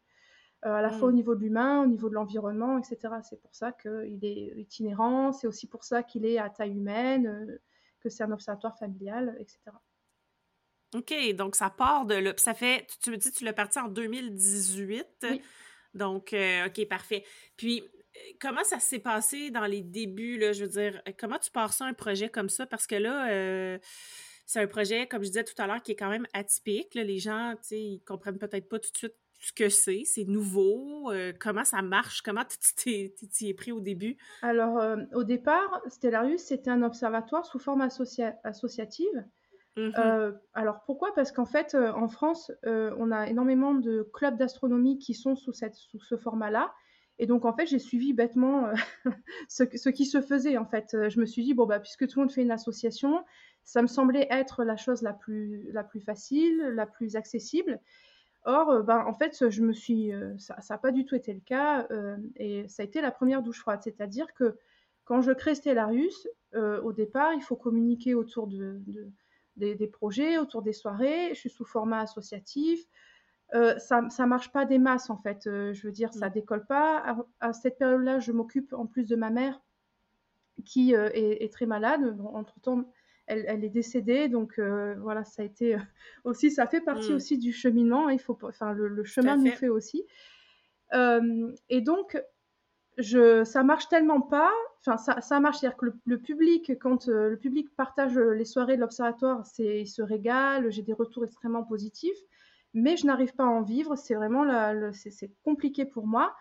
Euh, 0.64 0.72
à 0.72 0.82
la 0.82 0.90
fois 0.90 1.08
au 1.08 1.12
mmh. 1.12 1.16
niveau 1.16 1.34
de 1.34 1.40
l'humain, 1.40 1.82
au 1.82 1.86
niveau 1.86 2.08
de 2.08 2.14
l'environnement, 2.14 2.78
etc. 2.78 3.14
C'est 3.22 3.40
pour 3.40 3.54
ça 3.54 3.72
qu'il 3.72 4.18
est 4.22 4.54
itinérant, 4.56 5.32
c'est 5.32 5.46
aussi 5.46 5.66
pour 5.66 5.84
ça 5.84 6.02
qu'il 6.02 6.24
est 6.24 6.38
à 6.38 6.48
taille 6.48 6.76
humaine, 6.76 7.26
euh, 7.26 7.58
que 8.00 8.08
c'est 8.08 8.24
un 8.24 8.32
observatoire 8.32 8.76
familial, 8.78 9.36
etc. 9.38 9.60
OK, 10.96 11.14
donc 11.34 11.56
ça 11.56 11.70
part 11.70 12.06
de 12.06 12.34
Ça 12.36 12.54
fait, 12.54 12.86
tu 13.02 13.10
me 13.10 13.16
dis, 13.16 13.30
tu 13.32 13.44
l'as 13.44 13.52
parti 13.52 13.78
en 13.78 13.88
2018. 13.88 15.06
Oui. 15.22 15.42
Donc, 15.94 16.34
OK, 16.66 16.88
parfait. 16.88 17.24
Puis, 17.56 17.82
comment 18.40 18.64
ça 18.64 18.78
s'est 18.78 18.98
passé 18.98 19.50
dans 19.50 19.64
les 19.64 19.82
débuts, 19.82 20.38
là, 20.38 20.52
je 20.52 20.64
veux 20.64 20.70
dire, 20.70 21.02
comment 21.18 21.38
tu 21.38 21.50
pars 21.50 21.72
ça, 21.72 21.86
un 21.86 21.94
projet 21.94 22.28
comme 22.28 22.48
ça? 22.48 22.66
Parce 22.66 22.86
que 22.86 22.96
là, 22.96 23.78
c'est 24.44 24.60
un 24.60 24.66
projet, 24.66 25.06
comme 25.06 25.22
je 25.22 25.28
disais 25.28 25.44
tout 25.44 25.60
à 25.60 25.66
l'heure, 25.66 25.82
qui 25.82 25.92
est 25.92 25.96
quand 25.96 26.10
même 26.10 26.26
atypique. 26.32 26.94
Les 26.94 27.18
gens, 27.18 27.54
tu 27.62 27.68
sais, 27.68 27.80
ils 27.80 28.00
comprennent 28.00 28.38
peut-être 28.38 28.68
pas 28.68 28.78
tout 28.78 28.90
de 28.92 28.96
suite 28.98 29.14
ce 29.40 29.52
que 29.52 29.68
c'est, 29.68 30.02
c'est 30.04 30.24
nouveau, 30.24 31.10
euh, 31.12 31.32
comment 31.38 31.64
ça 31.64 31.82
marche, 31.82 32.22
comment 32.22 32.42
tu 32.44 33.12
t'y 33.28 33.48
es 33.48 33.54
pris 33.54 33.72
au 33.72 33.80
début? 33.80 34.16
Alors, 34.42 34.78
euh, 34.78 34.96
au 35.14 35.24
départ, 35.24 35.82
Stellarius, 35.88 36.42
c'était 36.42 36.70
un 36.70 36.82
observatoire 36.82 37.44
sous 37.44 37.58
forme 37.58 37.82
associative. 37.82 39.24
Mmh 39.76 39.90
euh, 39.98 40.32
alors 40.54 40.82
pourquoi? 40.86 41.14
Parce 41.14 41.32
qu'en 41.32 41.44
fait, 41.44 41.74
en 41.74 42.08
France, 42.08 42.50
on 42.64 43.10
a 43.10 43.28
énormément 43.28 43.74
de 43.74 44.08
clubs 44.14 44.36
d'astronomie 44.36 44.98
qui 44.98 45.14
sont 45.14 45.36
sous, 45.36 45.52
ce 45.52 46.16
format-là. 46.16 46.72
Et 47.18 47.26
donc, 47.26 47.44
en 47.44 47.52
fait, 47.52 47.66
j'ai 47.66 47.78
suivi 47.78 48.12
bêtement 48.12 48.70
ce, 49.48 49.64
qui 49.64 50.06
se 50.06 50.20
faisait. 50.20 50.56
En 50.56 50.66
fait, 50.66 50.96
je 51.08 51.20
me 51.20 51.26
suis 51.26 51.44
dit, 51.44 51.54
bon, 51.54 51.66
bah, 51.66 51.80
puisque 51.80 52.06
tout 52.08 52.18
le 52.18 52.24
monde 52.24 52.32
fait 52.32 52.42
une 52.42 52.50
association, 52.50 53.22
ça 53.66 53.82
me 53.82 53.88
semblait 53.88 54.28
être 54.30 54.64
la 54.64 54.76
chose 54.76 55.02
la 55.02 55.12
plus, 55.12 55.68
facile, 56.04 56.56
la 56.74 56.86
plus 56.86 57.16
accessible. 57.16 57.80
Or, 58.44 58.70
euh, 58.70 58.82
ben, 58.82 59.04
en 59.04 59.12
fait, 59.12 59.50
je 59.50 59.62
me 59.62 59.72
suis, 59.72 60.12
euh, 60.12 60.38
ça 60.38 60.56
n'a 60.70 60.78
pas 60.78 60.92
du 60.92 61.04
tout 61.04 61.16
été 61.16 61.34
le 61.34 61.40
cas 61.40 61.84
euh, 61.90 62.16
et 62.36 62.68
ça 62.68 62.84
a 62.84 62.86
été 62.86 63.00
la 63.00 63.10
première 63.10 63.42
douche 63.42 63.58
froide. 63.58 63.80
C'est-à-dire 63.82 64.32
que 64.34 64.56
quand 65.04 65.20
je 65.20 65.32
crée 65.32 65.56
Stellarius, 65.56 66.28
au 66.54 66.92
départ, 66.92 67.34
il 67.34 67.42
faut 67.42 67.54
communiquer 67.54 68.14
autour 68.14 68.46
de, 68.46 68.80
des, 69.56 69.86
projets, 69.86 70.38
autour 70.38 70.62
des 70.62 70.72
soirées. 70.72 71.30
Je 71.30 71.40
suis 71.40 71.50
sous 71.50 71.64
format 71.64 72.00
associatif. 72.00 72.80
ça 73.52 74.00
ne 74.00 74.26
marche 74.26 74.52
pas 74.52 74.64
des 74.64 74.78
masses, 74.78 75.10
en 75.10 75.16
fait. 75.16 75.40
je 75.44 75.86
veux 75.86 75.92
dire, 75.92 76.12
ça 76.12 76.28
mmh. 76.28 76.32
décolle 76.32 76.66
pas. 76.66 76.98
À, 76.98 77.48
à 77.48 77.52
cette 77.52 77.78
période-là, 77.78 78.18
je 78.18 78.32
m'occupe 78.32 78.72
en 78.72 78.86
plus 78.86 79.06
de 79.06 79.16
ma 79.16 79.30
mère 79.30 79.60
qui 80.64 80.92
est, 80.92 81.52
très 81.52 81.66
malade. 81.66 82.18
entre-temps, 82.32 82.90
elle, 83.26 83.64
est 83.64 83.70
décédée, 83.70 84.28
donc 84.28 84.58
voilà, 84.58 85.24
ça 85.24 85.42
a 85.42 85.44
été 85.44 85.76
aussi, 86.24 86.50
ça 86.50 86.66
fait 86.66 86.80
partie 86.80 87.12
mmh. 87.12 87.16
aussi 87.16 87.38
du 87.38 87.52
cheminement. 87.52 88.08
Il 88.08 88.20
faut, 88.20 88.38
enfin, 88.42 88.72
le, 88.72 89.04
chemin 89.04 89.36
nous 89.36 89.50
fait 89.50 89.68
aussi. 89.68 90.04
et 90.92 91.80
donc, 91.80 92.18
je, 92.98 93.44
ça 93.44 93.62
marche 93.62 93.88
tellement 93.88 94.20
pas. 94.20 94.52
Enfin, 94.80 94.96
ça, 94.96 95.20
ça 95.20 95.40
marche, 95.40 95.58
c'est-à-dire 95.58 95.76
que 95.76 95.86
le, 96.04 96.18
public, 96.18 96.72
quand 96.80 97.08
le 97.08 97.36
public 97.36 97.68
partage 97.76 98.16
les 98.16 98.44
soirées 98.44 98.76
de 98.76 98.80
l'observatoire, 98.80 99.44
c'est, 99.44 99.80
il 99.80 99.86
se 99.86 100.02
régale. 100.02 100.70
J'ai 100.70 100.82
des 100.82 100.92
retours 100.92 101.24
extrêmement 101.24 101.64
positifs, 101.64 102.18
mais 102.74 102.96
je 102.96 103.06
n'arrive 103.06 103.34
pas 103.34 103.44
à 103.44 103.48
en 103.48 103.62
vivre. 103.62 103.96
C'est 103.96 104.14
vraiment, 104.14 104.44
c'est, 104.92 105.30
compliqué 105.42 105.84
pour 105.84 106.06
moi 106.06 106.34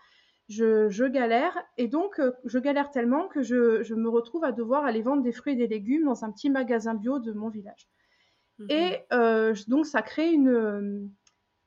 je, 0.49 1.07
galère 1.07 1.57
et 1.77 1.87
donc 1.87 2.19
euh, 2.19 2.31
je 2.45 2.59
galère 2.59 2.91
tellement 2.91 3.27
que 3.27 3.41
je, 3.41 3.93
me 3.93 4.09
retrouve 4.09 4.43
à 4.43 4.51
devoir 4.51 4.85
aller 4.85 5.01
vendre 5.01 5.23
des 5.23 5.31
fruits 5.31 5.53
et 5.53 5.55
des 5.55 5.67
légumes 5.67 6.05
dans 6.05 6.23
un 6.23 6.31
petit 6.31 6.49
magasin 6.49 6.93
bio 6.93 7.19
de 7.19 7.31
mon 7.31 7.49
village. 7.49 7.89
Mhm. 8.59 8.67
Et 8.69 8.99
euh, 9.11 9.55
donc 9.67 9.85
ça 9.85 10.01
crée 10.01 10.31
une, 10.31 11.09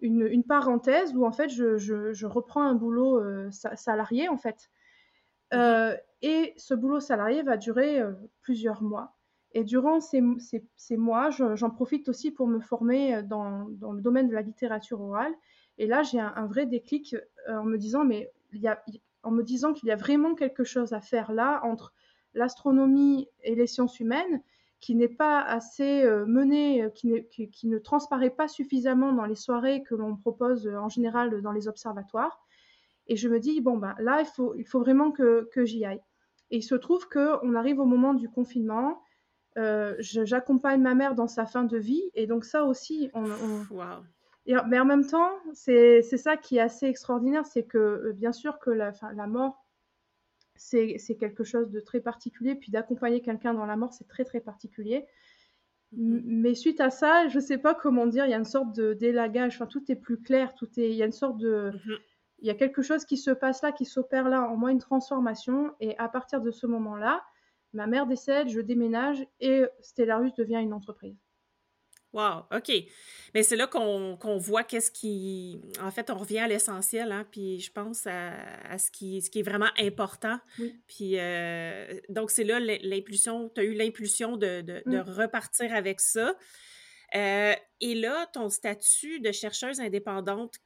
une, 0.01 0.45
parenthèse 0.45 1.15
où 1.15 1.27
en 1.27 1.33
fait 1.33 1.49
je, 1.49 2.27
reprends 2.27 2.63
un 2.63 2.75
boulot 2.75 3.19
euh, 3.19 3.51
salarié 3.51 4.29
en 4.29 4.37
fait. 4.37 4.71
Mhm. 5.53 5.97
et 6.23 6.55
ce 6.57 6.75
boulot 6.75 7.01
salarié 7.01 7.43
va 7.43 7.57
durer 7.57 8.03
plusieurs 8.43 8.83
mois. 8.83 9.15
Et 9.53 9.65
durant 9.65 10.01
ces, 10.01 10.21
mois, 10.97 11.31
j'en 11.31 11.71
profite 11.71 12.09
aussi 12.09 12.31
pour 12.31 12.47
me 12.47 12.61
former 12.61 13.23
dans, 13.23 13.67
le 13.67 14.01
domaine 14.01 14.29
de 14.29 14.35
la 14.35 14.43
littérature 14.43 15.01
orale. 15.01 15.33
Et 15.79 15.87
là, 15.87 16.03
j'ai 16.03 16.21
un, 16.21 16.47
vrai 16.47 16.67
déclic 16.67 17.17
en 17.49 17.65
me 17.65 17.79
disant, 17.79 18.05
mais 18.05 18.31
en 19.23 19.31
me 19.31 19.43
disant 19.43 19.73
qu'il 19.73 19.89
y 19.89 19.93
a 19.93 19.97
vraiment 19.97 20.35
quelque 20.35 20.65
chose 20.65 20.93
à 20.93 21.01
faire 21.01 21.33
là 21.33 21.61
entre 21.65 21.93
l'astronomie 22.35 23.29
et 23.43 23.55
les 23.55 23.67
sciences 23.67 24.01
humaines 24.01 24.43
qui 24.81 24.95
n'est 24.95 25.09
pas 25.09 25.43
assez 25.43 26.05
euh, 26.05 26.25
menée, 26.27 26.83
euh, 26.83 26.91
qui, 26.91 27.67
ne 27.67 27.79
transparaît 27.79 28.31
pas 28.31 28.49
suffisamment 28.49 29.13
dans 29.13 29.25
les 29.25 29.35
soirées 29.35 29.83
que 29.83 29.95
l'on 29.95 30.17
propose 30.17 30.67
euh, 30.67 30.79
en 30.79 30.89
général 30.89 31.43
dans 31.43 31.53
les 31.53 31.67
observatoires. 31.67 32.41
Et 33.09 33.17
je 33.17 33.29
me 33.29 33.41
dis, 33.41 33.61
bon, 33.61 33.77
ben, 33.77 33.95
là, 33.99 34.21
il 34.21 34.27
faut, 34.27 34.55
il 34.57 34.65
faut 34.65 34.81
vraiment 34.81 35.11
que, 35.11 35.49
j'y 35.65 35.85
aille. 35.85 36.03
Et 36.51 36.59
il 36.59 36.63
se 36.63 36.75
trouve 36.75 37.09
qu'on 37.09 37.55
arrive 37.55 37.81
au 37.81 37.85
moment 37.85 38.15
du 38.15 38.29
confinement. 38.29 39.03
J'accompagne 39.99 40.81
ma 40.81 40.95
mère 40.95 41.15
dans 41.15 41.27
sa 41.27 41.47
fin 41.47 41.65
de 41.65 41.77
vie. 41.77 42.11
Et 42.15 42.27
donc 42.27 42.45
ça 42.45 42.65
aussi, 42.65 43.11
on, 43.13 43.25
mais 44.67 44.79
en 44.79 44.85
même 44.85 45.07
temps, 45.07 45.31
c'est 45.53 46.03
ça 46.03 46.37
qui 46.37 46.57
est 46.57 46.61
assez 46.61 46.87
extraordinaire, 46.87 47.45
c'est 47.45 47.65
que 47.65 47.79
euh, 47.79 48.13
bien 48.15 48.33
sûr 48.33 48.59
que 48.59 48.71
la, 48.71 48.93
la 49.15 49.27
mort, 49.27 49.67
c'est 50.55 50.97
quelque 51.21 51.45
chose 51.45 51.71
de 51.71 51.81
très 51.81 52.01
particulier, 52.01 52.55
puis 52.55 52.73
d'accompagner 52.73 53.21
quelqu'un 53.21 53.55
dans 53.55 53.67
la 53.67 53.77
mort, 53.77 53.93
c'est 53.93 54.09
très 54.09 54.25
très 54.25 54.41
particulier. 54.41 55.07
Mm-hmm. 55.95 56.23
Mais 56.25 56.55
suite 56.55 56.81
à 56.81 56.91
ça, 56.91 57.29
je 57.29 57.37
ne 57.37 57.43
sais 57.43 57.59
pas 57.59 57.75
comment 57.75 58.07
dire, 58.07 58.25
il 58.25 58.31
y 58.31 58.35
a 58.35 58.39
une 58.39 58.45
sorte 58.45 58.75
de 58.75 58.95
délagage, 58.95 59.55
enfin, 59.55 59.67
tout 59.67 59.85
est 59.93 59.97
plus 59.97 60.21
clair, 60.21 60.55
tout 60.55 60.69
est, 60.81 60.91
il 60.91 60.97
y 60.97 61.03
a 61.03 61.07
une 61.07 61.13
sorte 61.13 61.37
de... 61.39 61.71
Mm-hmm. 61.71 61.99
Il 62.41 62.47
y 62.47 62.51
a 62.51 62.55
quelque 62.55 62.83
chose 62.83 63.05
qui 63.05 63.17
se 63.17 63.31
passe 63.31 63.63
là, 63.63 63.73
qui 63.73 63.85
s'opère 63.85 64.29
là, 64.29 64.43
en 64.43 64.57
moi 64.57 64.71
une 64.71 64.79
transformation, 64.79 65.73
et 65.81 65.97
à 65.99 66.09
partir 66.09 66.41
de 66.41 66.51
ce 66.51 66.67
moment-là, 66.67 67.23
ma 67.73 67.87
mère 67.87 68.07
décède, 68.07 68.49
je 68.49 68.61
déménage, 68.61 69.27
et 69.41 69.65
Stellarus 69.81 70.33
devient 70.35 70.61
une 70.61 70.73
entreprise. 70.73 71.17
Wow, 72.15 72.45
OK. 72.53 72.73
Mais 73.35 73.43
c'est 73.43 73.57
là 73.57 73.67
qu'on 73.67 74.39
voit 74.39 74.65
qu'est-ce 74.65 74.91
qui. 74.91 75.61
En 75.83 75.91
fait, 75.91 76.09
on 76.09 76.17
revient 76.17 76.39
à 76.39 76.49
l'essentiel, 76.49 77.13
hein, 77.13 77.27
puis 77.31 77.61
je 77.61 77.71
pense 77.71 78.07
à, 78.07 78.79
ce, 78.79 78.91
qui, 78.91 79.21
ce 79.21 79.29
qui 79.29 79.41
est 79.41 79.43
vraiment 79.43 79.69
important. 79.79 80.39
Puis 80.87 81.19
euh, 81.19 82.01
donc, 82.09 82.31
c'est 82.31 82.45
là 82.45 82.61
l'impulsion, 82.61 83.51
tu 83.55 83.61
as 83.61 83.65
eu 83.65 83.75
l'impulsion 83.75 84.39
de, 84.39 84.63
de, 84.63 84.83
mmh. 84.87 85.01
repartir 85.01 85.75
avec 85.75 86.01
ça. 86.01 86.35
Euh, 87.15 87.55
et 87.81 87.95
là, 87.95 88.27
ton 88.33 88.49
statut 88.49 89.21
de 89.21 89.31
chercheuse 89.31 89.81
indépendante, 89.81 90.57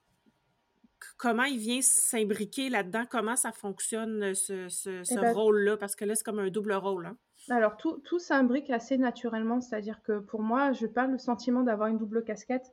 comment 1.16 1.44
il 1.44 1.58
vient 1.58 1.80
s'imbriquer 1.82 2.68
là-dedans? 2.68 3.04
Comment 3.10 3.36
ça 3.36 3.52
fonctionne, 3.52 4.34
ce, 4.34 4.68
ce, 4.68 5.02
eh 5.10 5.20
ben 5.20 5.32
rôle-là? 5.32 5.76
Parce 5.76 5.96
que 5.96 6.04
là, 6.04 6.14
c'est 6.14 6.24
comme 6.24 6.38
un 6.38 6.50
double 6.50 6.72
rôle. 6.72 7.06
Hein? 7.06 7.16
Alors, 7.48 7.76
tout, 7.76 7.98
tout 8.04 8.18
s'imbrique 8.18 8.70
assez 8.70 8.98
naturellement, 8.98 9.60
c'est-à-dire 9.60 10.00
que 10.02 10.20
pour 10.20 10.42
moi, 10.42 10.72
je 10.72 10.86
parle 10.86 11.12
le 11.12 11.18
sentiment 11.18 11.62
d'avoir 11.62 11.88
une 11.88 11.98
double 11.98 12.24
casquette. 12.24 12.72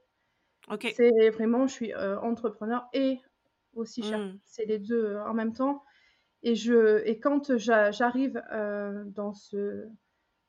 C'est 0.95 1.29
vraiment, 1.31 1.65
je 1.65 1.73
suis 1.73 1.93
euh, 1.93 2.19
entrepreneur 2.19 2.87
et 2.93 3.19
aussi 3.73 4.03
cher. 4.03 4.19
Mmh. 4.19 4.39
C'est 4.45 4.65
les 4.65 4.77
deux 4.77 5.05
euh, 5.05 5.25
en 5.25 5.33
même 5.33 5.53
temps. 5.53 5.83
Et, 6.43 6.55
je, 6.55 7.01
et 7.05 7.19
quand 7.19 7.57
j'arrive 7.57 8.41
euh, 8.51 9.03
dans 9.05 9.33
ce. 9.33 9.87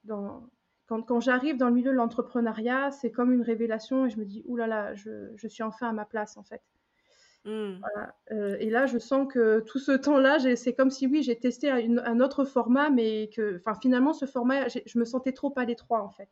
Dans, 0.04 0.48
quand, 0.86 1.02
quand 1.02 1.20
j'arrive 1.20 1.56
dans 1.56 1.68
le 1.68 1.74
milieu 1.74 1.90
de 1.90 1.96
l'entrepreneuriat, 1.96 2.90
c'est 2.90 3.12
comme 3.12 3.32
une 3.32 3.42
révélation 3.42 4.06
et 4.06 4.10
je 4.10 4.18
me 4.18 4.24
dis, 4.24 4.42
oulala, 4.46 4.76
là 4.76 4.88
là, 4.90 4.94
je, 4.94 5.30
je 5.36 5.48
suis 5.48 5.62
enfin 5.62 5.88
à 5.88 5.92
ma 5.92 6.04
place 6.04 6.36
en 6.36 6.42
fait. 6.42 6.62
Mmh. 7.44 7.80
Euh, 8.32 8.56
et 8.60 8.68
là, 8.68 8.86
je 8.86 8.98
sens 8.98 9.26
que 9.32 9.60
tout 9.60 9.78
ce 9.78 9.92
temps-là, 9.92 10.38
c'est 10.56 10.74
comme 10.74 10.90
si 10.90 11.06
oui, 11.06 11.22
j'ai 11.22 11.38
testé 11.38 11.70
un, 11.70 12.20
autre 12.20 12.44
format, 12.44 12.90
mais 12.90 13.30
que, 13.34 13.62
finalement, 13.80 14.12
ce 14.12 14.26
format, 14.26 14.68
je 14.68 14.98
me 14.98 15.04
sentais 15.04 15.32
trop 15.32 15.52
à 15.56 15.64
l'étroit 15.64 16.02
en 16.02 16.10
fait. 16.10 16.28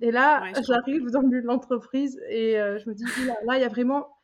Et 0.00 0.10
là, 0.10 0.42
j'arrive 0.66 1.10
dans 1.10 1.22
l'entreprise 1.22 2.20
et 2.28 2.60
euh, 2.60 2.78
je 2.78 2.88
me 2.88 2.94
dis, 2.94 3.04
là, 3.44 3.56
il 3.56 3.60
y 3.60 3.64
a 3.64 3.68
vraiment 3.68 4.18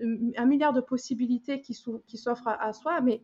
un 0.00 0.46
milliard 0.46 0.72
de 0.72 0.80
possibilités 0.80 1.60
qui 1.60 1.74
s'offrent 1.74 2.48
à, 2.48 2.72
soi, 2.72 3.00
mais 3.00 3.22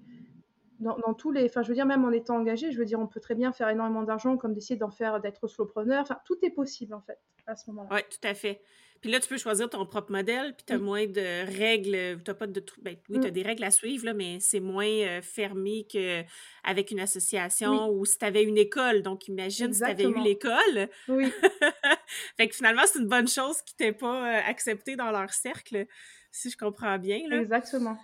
dans, 0.80 1.14
tous 1.14 1.32
les, 1.32 1.46
enfin, 1.46 1.62
je 1.62 1.68
veux 1.68 1.74
dire, 1.74 1.86
même 1.86 2.04
en 2.04 2.10
étant 2.10 2.36
engagé, 2.36 2.72
je 2.72 2.78
veux 2.78 2.84
dire, 2.84 3.00
on 3.00 3.06
peut 3.06 3.20
très 3.20 3.34
bien 3.34 3.52
faire 3.52 3.68
énormément 3.68 4.02
d'argent, 4.02 4.36
comme 4.36 4.54
d'essayer 4.54 4.76
d'en 4.76 4.90
faire, 4.90 5.20
d'être 5.20 5.48
solopreneur. 5.48 6.02
Enfin, 6.02 6.18
tout 6.24 6.38
est 6.42 6.50
possible 6.50 6.94
en 6.94 7.00
fait 7.00 7.18
à 7.46 7.56
ce 7.56 7.70
moment-là. 7.70 7.88
Oui, 7.92 8.00
tout 8.10 8.26
à 8.26 8.34
fait. 8.34 8.62
Puis 9.00 9.10
là, 9.10 9.20
tu 9.20 9.28
peux 9.28 9.38
choisir 9.38 9.68
ton 9.70 9.86
propre 9.86 10.10
modèle, 10.12 10.54
puis 10.54 10.64
tu 10.66 10.72
as 10.72 10.78
moins 10.78 11.06
de 11.06 11.56
règles. 11.58 12.22
Tu 12.24 12.34
pas 12.34 12.46
de. 12.46 12.64
Ben, 12.82 12.96
oui, 13.08 13.20
tu 13.20 13.26
as 13.26 13.30
mm. 13.30 13.32
des 13.32 13.42
règles 13.42 13.64
à 13.64 13.70
suivre, 13.70 14.06
là, 14.06 14.14
mais 14.14 14.38
c'est 14.40 14.60
moins 14.60 14.86
euh, 14.86 15.22
fermé 15.22 15.86
qu'avec 15.88 16.90
une 16.90 17.00
association 17.00 17.90
ou 17.90 18.04
si 18.04 18.18
tu 18.18 18.24
avais 18.24 18.42
une 18.42 18.58
école. 18.58 19.02
Donc, 19.02 19.28
imagine 19.28 19.72
si 19.72 19.80
tu 19.80 19.86
avais 19.86 20.04
eu 20.04 20.22
l'école. 20.22 20.88
Oui. 21.08 21.32
fait 22.36 22.48
que 22.48 22.54
finalement, 22.54 22.82
c'est 22.86 22.98
une 22.98 23.08
bonne 23.08 23.28
chose 23.28 23.62
qui 23.62 23.74
t'ait 23.76 23.92
pas 23.92 24.38
euh, 24.38 24.40
accepté 24.46 24.96
dans 24.96 25.10
leur 25.10 25.32
cercle, 25.32 25.86
si 26.32 26.50
je 26.50 26.56
comprends 26.56 26.98
bien. 26.98 27.20
Là. 27.28 27.40
Exactement 27.40 27.98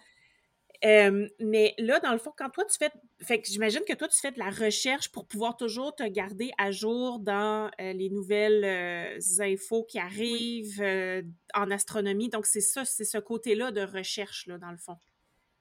mais 1.40 1.74
là, 1.78 1.98
dans 2.00 2.12
le 2.12 2.18
fond, 2.18 2.32
quand 2.36 2.50
toi 2.50 2.64
tu 2.64 2.76
fais, 2.76 2.90
fait 3.20 3.40
que 3.40 3.48
j'imagine 3.48 3.80
que 3.88 3.94
toi 3.94 4.06
tu 4.06 4.20
fais 4.20 4.32
de 4.32 4.38
la 4.38 4.50
recherche 4.50 5.10
pour 5.10 5.26
pouvoir 5.26 5.56
toujours 5.56 5.94
te 5.94 6.02
garder 6.02 6.52
à 6.58 6.70
jour 6.70 7.20
dans 7.20 7.70
euh, 7.80 7.92
les 7.92 8.10
nouvelles 8.10 8.64
euh, 8.64 9.18
infos 9.40 9.84
qui 9.84 9.98
arrivent 9.98 10.82
euh, 10.82 11.22
en 11.54 11.70
astronomie. 11.70 12.28
Donc 12.28 12.44
c'est 12.44 12.60
ça, 12.60 12.84
c'est 12.84 13.04
ce 13.04 13.18
côté-là 13.18 13.70
de 13.70 13.80
recherche 13.80 14.46
là, 14.46 14.58
dans 14.58 14.70
le 14.70 14.76
fond. 14.76 14.96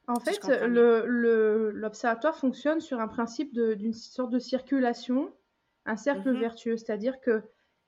En 0.08 0.20
fait, 0.20 0.38
l'observatoire 0.68 2.34
le, 2.34 2.40
fonctionne 2.40 2.82
sur 2.82 3.00
un 3.00 3.08
principe 3.08 3.54
d'une 3.54 3.94
sorte 3.94 4.32
de 4.32 4.40
circulation, 4.40 5.34
un 5.86 5.96
cercle 5.96 6.34
mmh 6.34 6.40
vertueux, 6.40 6.76
c'est-à-dire 6.76 7.22
que 7.22 7.42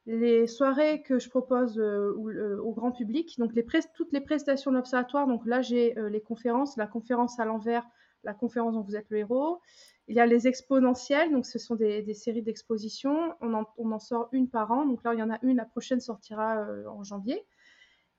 les 0.05 0.45
soirées 0.47 1.01
que 1.01 1.17
je 1.17 1.29
propose 1.29 1.79
euh, 1.79 2.59
au 2.61 2.73
grand 2.73 2.91
public, 2.91 3.37
donc 3.39 3.53
les 3.55 3.65
toutes 3.95 4.13
les 4.13 4.21
prestations 4.21 4.71
de 4.71 4.77
l'observatoire, 4.77 5.27
donc 5.27 5.45
là 5.45 5.61
j'ai 5.61 5.97
euh, 5.97 6.09
les 6.09 6.21
conférences, 6.21 6.77
la 6.77 6.87
conférence 6.87 7.39
à 7.39 7.45
l'envers, 7.45 7.83
la 8.23 8.33
conférence 8.33 8.75
dont 8.75 8.81
vous 8.81 8.95
êtes 8.95 9.09
le 9.09 9.19
héros. 9.19 9.61
Il 10.07 10.15
y 10.15 10.19
a 10.19 10.27
les 10.27 10.47
exponentielles, 10.47 11.31
donc 11.31 11.47
ce 11.47 11.57
sont 11.57 11.73
des, 11.75 12.13
séries 12.13 12.43
d'expositions. 12.43 13.33
On 13.41 13.53
en, 13.55 13.99
sort 13.99 14.29
une 14.31 14.49
par 14.49 14.71
an, 14.71 14.85
donc 14.85 15.03
là 15.03 15.15
il 15.15 15.19
y 15.19 15.23
en 15.23 15.31
a 15.31 15.39
une, 15.41 15.57
la 15.57 15.65
prochaine 15.65 15.99
sortira 15.99 16.59
euh, 16.59 16.85
en 16.87 17.03
janvier. 17.03 17.43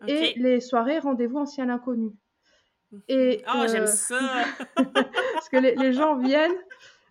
Et 0.09 0.35
les 0.37 0.61
soirées 0.61 0.99
rendez-vous 0.99 1.39
ancien 1.39 1.69
inconnu. 1.71 2.11
Et, 3.09 3.43
oh, 3.49 3.65
j'aime 3.69 3.87
ça! 3.87 4.45
parce 4.77 5.49
que 5.49 5.57
les, 5.57 5.93
gens 5.93 6.17
viennent 6.17 6.57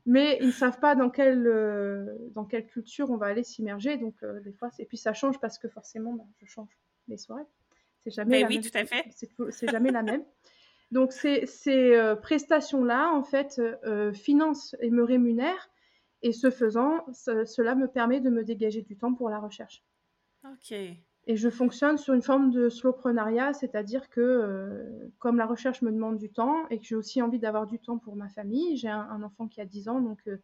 mais 0.06 0.38
ils 0.40 0.48
ne 0.48 0.52
savent 0.52 0.80
pas 0.80 0.96
dans 0.96 1.10
quelle, 1.10 1.48
euh, 1.48 2.06
dans 2.32 2.46
quelle 2.46 2.68
culture 2.68 3.10
on 3.10 3.18
va 3.18 3.28
aller 3.28 3.44
s'immerger. 3.44 3.98
Donc, 3.98 4.16
euh, 4.24 4.40
des 4.42 4.54
fois, 4.54 4.70
et 4.78 4.86
puis 4.86 4.98
ça 4.98 5.14
change 5.14 5.40
parce 5.40 5.58
que 5.58 5.68
forcément, 5.68 6.14
bah, 6.14 6.26
je 6.38 6.46
change 6.46 6.70
les 7.08 7.18
soirées. 7.18 7.46
C'est 8.04 8.12
jamais, 8.12 8.38
ben 8.38 8.42
la 8.44 8.48
oui, 8.48 8.56
même. 8.56 8.64
tout 8.64 8.78
à 8.78 8.86
fait. 8.86 9.06
C'est 9.50 9.70
jamais 9.70 9.92
la 9.92 10.04
même. 10.04 10.24
Donc, 10.92 11.12
ces, 11.12 11.48
ces 11.48 11.96
euh, 11.96 12.16
prestations-là, 12.16 13.12
en 13.12 13.24
fait, 13.24 13.60
financent 14.14 14.76
et 14.80 14.92
me 14.92 15.04
rémunèrent. 15.04 15.70
Et 16.22 16.32
ce 16.32 16.50
faisant, 16.50 17.06
cela 17.14 17.76
me 17.76 17.88
permet 17.88 18.20
de 18.20 18.30
me 18.30 18.44
dégager 18.44 18.82
du 18.82 18.98
temps 18.98 19.14
pour 19.14 19.30
la 19.30 19.40
recherche. 19.40 19.84
OK. 20.44 20.76
Et 21.28 21.38
je 21.38 21.50
fonctionne 21.50 21.98
sur 21.98 22.14
une 22.14 22.22
forme 22.22 22.52
de 22.52 22.70
slowprenariat, 22.70 23.54
c'est-à-dire 23.54 24.10
que 24.10 24.22
euh, 24.22 25.10
comme 25.18 25.38
la 25.38 25.48
recherche 25.48 25.82
me 25.82 25.92
demande 25.92 26.18
du 26.18 26.32
temps 26.32 26.68
et 26.70 26.80
que 26.80 26.86
j'ai 26.86 26.96
aussi 26.96 27.22
envie 27.22 27.40
d'avoir 27.40 27.66
du 27.66 27.80
temps 27.80 27.98
pour 27.98 28.16
ma 28.16 28.30
famille, 28.30 28.78
j'ai 28.78 28.90
un, 28.90 29.24
enfant 29.24 29.48
qui 29.48 29.60
a 29.60 29.66
10 29.66 29.90
ans, 29.90 30.02
donc 30.02 30.20
euh, 30.28 30.38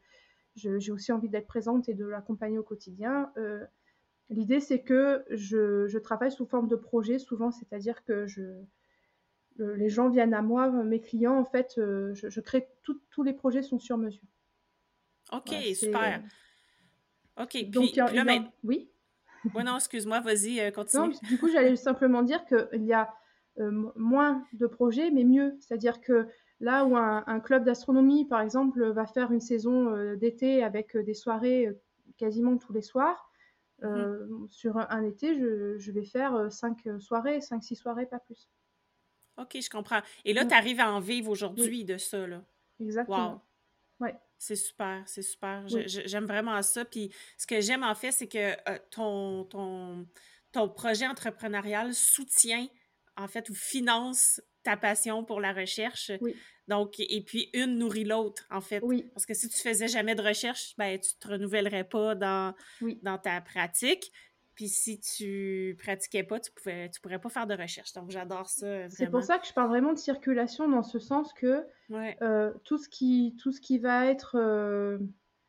j'ai 0.55 0.91
aussi 0.91 1.11
envie 1.11 1.29
d'être 1.29 1.45
présente 1.45 1.87
et 1.87 1.93
de 1.93 2.05
l'accompagner 2.05 2.57
au 2.57 2.63
quotidien. 2.63 3.31
Euh, 3.37 3.63
l'idée, 4.29 4.59
c'est 4.59 4.81
que 4.81 5.23
je, 5.29 5.97
travaille 5.99 6.31
sous 6.31 6.47
forme 6.47 6.67
de 6.67 6.75
projet 6.75 7.19
souvent, 7.19 7.51
c'est-à-dire 7.51 8.03
que 8.03 8.25
je, 8.25 8.41
les 9.59 9.89
gens 9.89 10.09
viennent 10.09 10.33
à 10.33 10.41
moi, 10.41 10.71
mes 10.83 10.99
clients, 10.99 11.37
en 11.37 11.45
fait, 11.45 11.73
je, 11.77 12.39
crée 12.39 12.67
tous 12.81 13.23
les 13.23 13.33
projets 13.33 13.61
sont 13.61 13.77
sur 13.77 13.99
mesure. 13.99 14.23
OK, 15.31 15.53
super. 15.75 16.23
OK, 17.39 17.69
Donc, 17.69 17.91
puis, 17.91 17.95
là, 17.97 18.23
mais... 18.23 18.41
oui? 18.63 18.90
Oui, 19.55 19.63
non, 19.63 19.75
excuse-moi, 19.75 20.19
vas-y, 20.19 20.71
continue. 20.71 21.03
Non, 21.03 21.11
du 21.23 21.37
coup, 21.37 21.49
j'allais 21.49 21.75
simplement 21.75 22.21
dire 22.21 22.45
qu'il 22.45 22.83
y 22.85 22.93
a 22.93 23.13
moins 23.95 24.45
de 24.53 24.67
projets, 24.67 25.11
mais 25.11 25.23
mieux. 25.23 25.57
C'est-à-dire 25.59 25.99
que 26.01 26.27
là 26.59 26.85
où 26.85 26.95
un, 26.95 27.23
un 27.27 27.39
club 27.39 27.63
d'astronomie, 27.63 28.25
par 28.25 28.41
exemple, 28.41 28.91
va 28.91 29.05
faire 29.05 29.31
une 29.31 29.39
saison 29.39 30.15
d'été 30.15 30.63
avec 30.63 30.95
des 30.95 31.13
soirées 31.13 31.69
quasiment 32.17 32.57
tous 32.57 32.71
les 32.71 32.81
soirs, 32.81 33.31
Mmh 33.81 33.87
euh, 33.87 34.47
sur 34.47 34.77
un, 34.77 35.03
été, 35.03 35.35
je, 35.35 35.91
vais 35.91 36.05
faire 36.05 36.35
euh, 36.35 36.49
cinq 36.49 36.85
euh, 36.85 36.99
soirées, 36.99 37.41
cinq, 37.41 37.63
six 37.63 37.75
soirées, 37.75 38.05
pas 38.05 38.19
plus. 38.19 38.47
OK, 39.37 39.57
je 39.59 39.69
comprends. 39.71 40.01
Et 40.23 40.33
là, 40.33 40.45
tu 40.45 40.53
arrives 40.53 40.79
à 40.79 40.91
en 40.91 40.99
vivre 40.99 41.31
aujourd'hui 41.31 41.83
de 41.83 41.97
ça, 41.97 42.27
là. 42.27 42.43
Exactement. 42.79 43.31
Wow. 43.31 43.41
Ouais. 44.05 44.15
C'est 44.41 44.55
super, 44.55 45.03
c'est 45.05 45.21
super. 45.21 45.63
J'aime 45.67 46.25
vraiment 46.25 46.59
ça. 46.63 46.83
Puis 46.83 47.13
ce 47.37 47.45
que 47.45 47.61
j'aime, 47.61 47.83
en 47.83 47.93
fait, 47.93 48.11
c'est 48.11 48.27
que 48.27 48.55
ton, 48.89 49.43
ton, 49.43 50.07
ton 50.51 50.67
projet 50.67 51.05
entrepreneurial 51.05 51.93
soutient, 51.93 52.67
en 53.15 53.27
fait, 53.27 53.51
ou 53.51 53.53
finance 53.53 54.41
ta 54.63 54.77
passion 54.77 55.23
pour 55.23 55.41
la 55.41 55.53
recherche. 55.53 56.11
Oui. 56.21 56.35
Donc, 56.67 56.95
et 56.97 57.21
puis 57.21 57.51
une 57.53 57.77
nourrit 57.77 58.03
l'autre, 58.03 58.47
en 58.49 58.61
fait. 58.61 58.79
Oui. 58.81 59.11
Parce 59.13 59.27
que 59.27 59.35
si 59.35 59.47
tu 59.47 59.59
faisais 59.59 59.87
jamais 59.87 60.15
de 60.15 60.23
recherche, 60.23 60.73
ben, 60.75 60.99
tu 60.99 61.11
te 61.19 61.27
renouvellerais 61.27 61.83
pas 61.83 62.15
dans, 62.15 62.55
dans 63.03 63.19
ta 63.19 63.41
pratique. 63.41 64.11
Puis 64.55 64.67
si 64.67 64.99
tu 64.99 65.77
pratiquais 65.79 66.23
pas, 66.23 66.39
tu 66.39 66.51
pouvais, 66.51 66.89
tu 66.89 66.99
pourrais 66.99 67.19
pas 67.19 67.29
faire 67.29 67.47
de 67.47 67.55
recherche. 67.55 67.93
Donc, 67.93 68.11
j'adore 68.11 68.47
ça 68.47 68.65
vraiment. 68.67 68.89
C'est 68.89 69.09
pour 69.09 69.23
ça 69.23 69.39
que 69.39 69.47
je 69.47 69.53
parle 69.53 69.69
vraiment 69.69 69.93
de 69.93 69.97
circulation 69.97 70.67
dans 70.67 70.83
ce 70.83 70.99
sens 70.99 71.33
que 71.33 71.65
euh, 71.91 72.53
tout, 72.63 72.77
ce 72.77 72.89
qui, 72.89 73.35
tout 73.41 73.51
ce 73.51 73.61
qui 73.61 73.79
va 73.79 74.05
être 74.07 74.37
euh, 74.37 74.97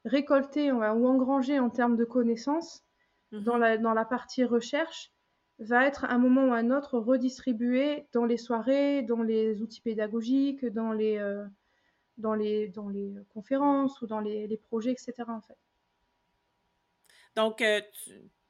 récolté 0.05 0.71
ou 0.73 0.83
engrangé 0.83 1.59
en 1.59 1.69
termes 1.69 1.97
de 1.97 2.05
connaissances 2.05 2.85
dans, 3.33 3.57
mm-hmm. 3.57 3.59
la, 3.59 3.79
dans 3.79 3.95
la 3.95 4.05
partie 4.05 4.45
recherche, 4.45 5.11
va 5.59 5.87
être 5.87 6.05
à 6.05 6.13
un 6.13 6.19
moment 6.19 6.47
ou 6.47 6.53
à 6.53 6.59
un 6.59 6.71
autre 6.71 6.99
redistribué 6.99 8.07
dans 8.13 8.25
les 8.25 8.37
soirées, 8.37 9.03
dans 9.03 9.23
les 9.23 9.63
outils 9.63 9.81
pédagogiques, 9.81 10.65
dans 10.67 10.93
les, 10.93 11.19
euh, 11.19 11.45
dans 12.19 12.35
les, 12.35 12.69
dans 12.69 12.89
les 12.89 13.15
conférences 13.33 14.01
ou 14.01 14.07
dans 14.07 14.21
les, 14.21 14.47
les 14.47 14.57
projets, 14.57 14.93
etc. 14.93 15.15
En 15.29 15.41
fait. 15.41 15.59
Donc, 17.37 17.63
euh, 17.63 17.81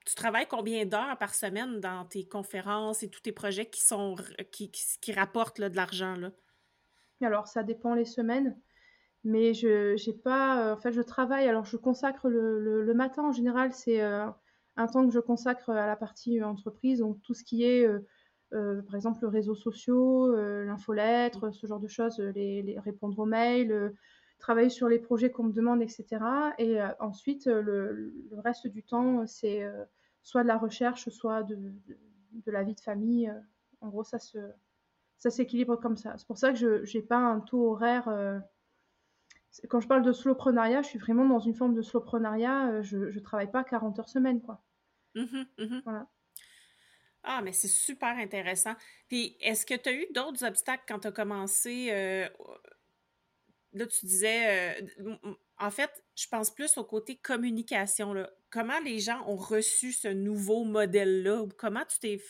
tu, 0.05 0.15
travailles 0.15 0.47
combien 0.49 0.85
d'heures 0.85 1.17
par 1.19 1.35
semaine 1.35 1.81
dans 1.81 2.05
tes 2.05 2.27
conférences 2.27 3.03
et 3.03 3.09
tous 3.09 3.21
tes 3.21 3.33
projets 3.33 3.67
qui, 3.67 3.81
sont, 3.81 4.17
qui, 4.51 4.71
qui, 4.71 5.13
rapportent 5.13 5.59
là, 5.59 5.69
de 5.69 5.77
l'argent? 5.77 6.17
Alors, 7.21 7.47
ça 7.47 7.63
dépend 7.63 7.95
les 7.95 8.05
semaines. 8.05 8.59
Mais 9.25 9.55
je 9.55 9.95
j'ai 9.97 10.13
pas. 10.13 10.67
Euh, 10.67 10.75
en 10.75 10.77
fait, 10.77 10.93
je 10.93 11.01
travaille. 11.01 11.47
Alors, 11.47 11.65
je 11.65 11.77
consacre 11.77 12.29
le, 12.29 12.83
le, 12.83 12.95
matin 12.95 13.23
en 13.23 13.33
général, 13.33 13.73
c'est 13.73 14.01
un 14.77 14.87
temps 14.87 15.07
que 15.07 15.13
je 15.13 15.21
consacre 15.21 15.71
à 15.71 15.87
la 15.87 15.97
partie 15.97 16.41
euh, 16.41 16.47
entreprise, 16.47 17.01
donc 17.01 17.21
tout 17.23 17.35
ce 17.35 17.45
qui 17.45 17.65
est, 17.65 17.87
euh, 17.87 18.01
euh, 18.53 18.83
par 18.83 18.95
exemple, 18.95 19.21
le 19.23 19.29
réseaux 19.29 19.55
sociaux, 19.55 20.35
l'infolettre, 20.37 21.53
ce 21.53 21.67
genre 21.67 21.81
de 21.81 21.89
choses, 21.89 22.19
les, 22.19 22.79
répondre 22.79 23.19
aux 23.19 23.27
mails, 23.27 23.95
travailler 24.43 24.71
sur 24.71 24.89
les 24.89 24.99
projets 24.99 25.31
qu'on 25.31 25.45
me 25.45 25.53
demande, 25.53 25.81
etc. 25.83 26.19
Et 26.59 26.79
ensuite, 26.99 27.47
le, 27.47 28.13
reste 28.39 28.67
du 28.67 28.83
temps, 28.83 29.25
c'est 29.27 29.65
soit 30.23 30.43
de 30.43 30.49
la 30.49 30.59
recherche, 30.59 31.09
soit 31.11 31.45
de, 31.45 31.73
la 32.47 32.65
vie 32.65 32.75
de 32.75 32.81
famille. 32.81 33.33
En 33.81 33.89
gros, 33.89 34.03
ça 34.03 34.19
se, 34.19 34.39
ça 35.17 35.31
s'équilibre 35.31 35.77
comme 35.77 35.97
ça. 35.97 36.19
C'est 36.19 36.27
pour 36.27 36.39
ça 36.39 36.53
que 36.53 36.59
je 36.59 36.97
n'ai 36.99 37.05
pas 37.05 37.19
un 37.19 37.39
taux 37.39 37.71
horaire. 37.71 38.09
quand 39.69 39.79
je 39.79 39.87
parle 39.87 40.03
de 40.03 40.13
slowprenariat, 40.13 40.83
je 40.83 40.89
suis 40.89 40.99
vraiment 40.99 41.25
dans 41.25 41.39
une 41.39 41.55
forme 41.55 41.75
de 41.75 41.83
slowprenariat. 41.83 42.83
Je 42.83 42.99
ne 42.99 43.21
travaille 43.21 43.51
pas 43.51 43.63
40 43.63 44.01
heures 44.01 44.09
semaine, 44.09 44.43
quoi. 44.43 44.61
Mmh 45.15 45.45
mmh 45.59 45.81
voilà. 45.85 46.09
Ah, 47.25 47.41
mais 47.43 47.53
c'est 47.53 47.69
super 47.69 48.17
intéressant. 48.19 48.75
Puis, 49.09 49.37
est-ce 49.41 49.65
que 49.65 49.75
tu 49.75 49.89
as 49.89 49.93
eu 49.93 50.07
d'autres 50.13 50.45
obstacles 50.45 50.83
quand 50.89 50.99
tu 50.99 51.07
as 51.07 51.13
commencé? 51.13 51.91
Euh, 51.93 52.29
là, 53.73 53.87
tu 53.87 54.07
disais, 54.07 54.81
euh, 54.81 55.15
en 55.59 55.71
fait, 55.71 56.05
je 56.15 56.27
pense 56.29 56.51
plus 56.51 56.77
au 56.79 56.85
côté 56.85 57.17
communication. 57.17 58.13
Là. 58.13 58.31
Comment 58.51 58.79
les 58.85 58.99
gens 58.99 59.25
ont 59.27 59.37
reçu 59.37 59.93
ce 59.93 60.09
nouveau 60.09 60.65
modèle-là? 60.65 61.47
Comment 61.57 61.85
tu 61.89 61.99
t'es, 61.99 62.21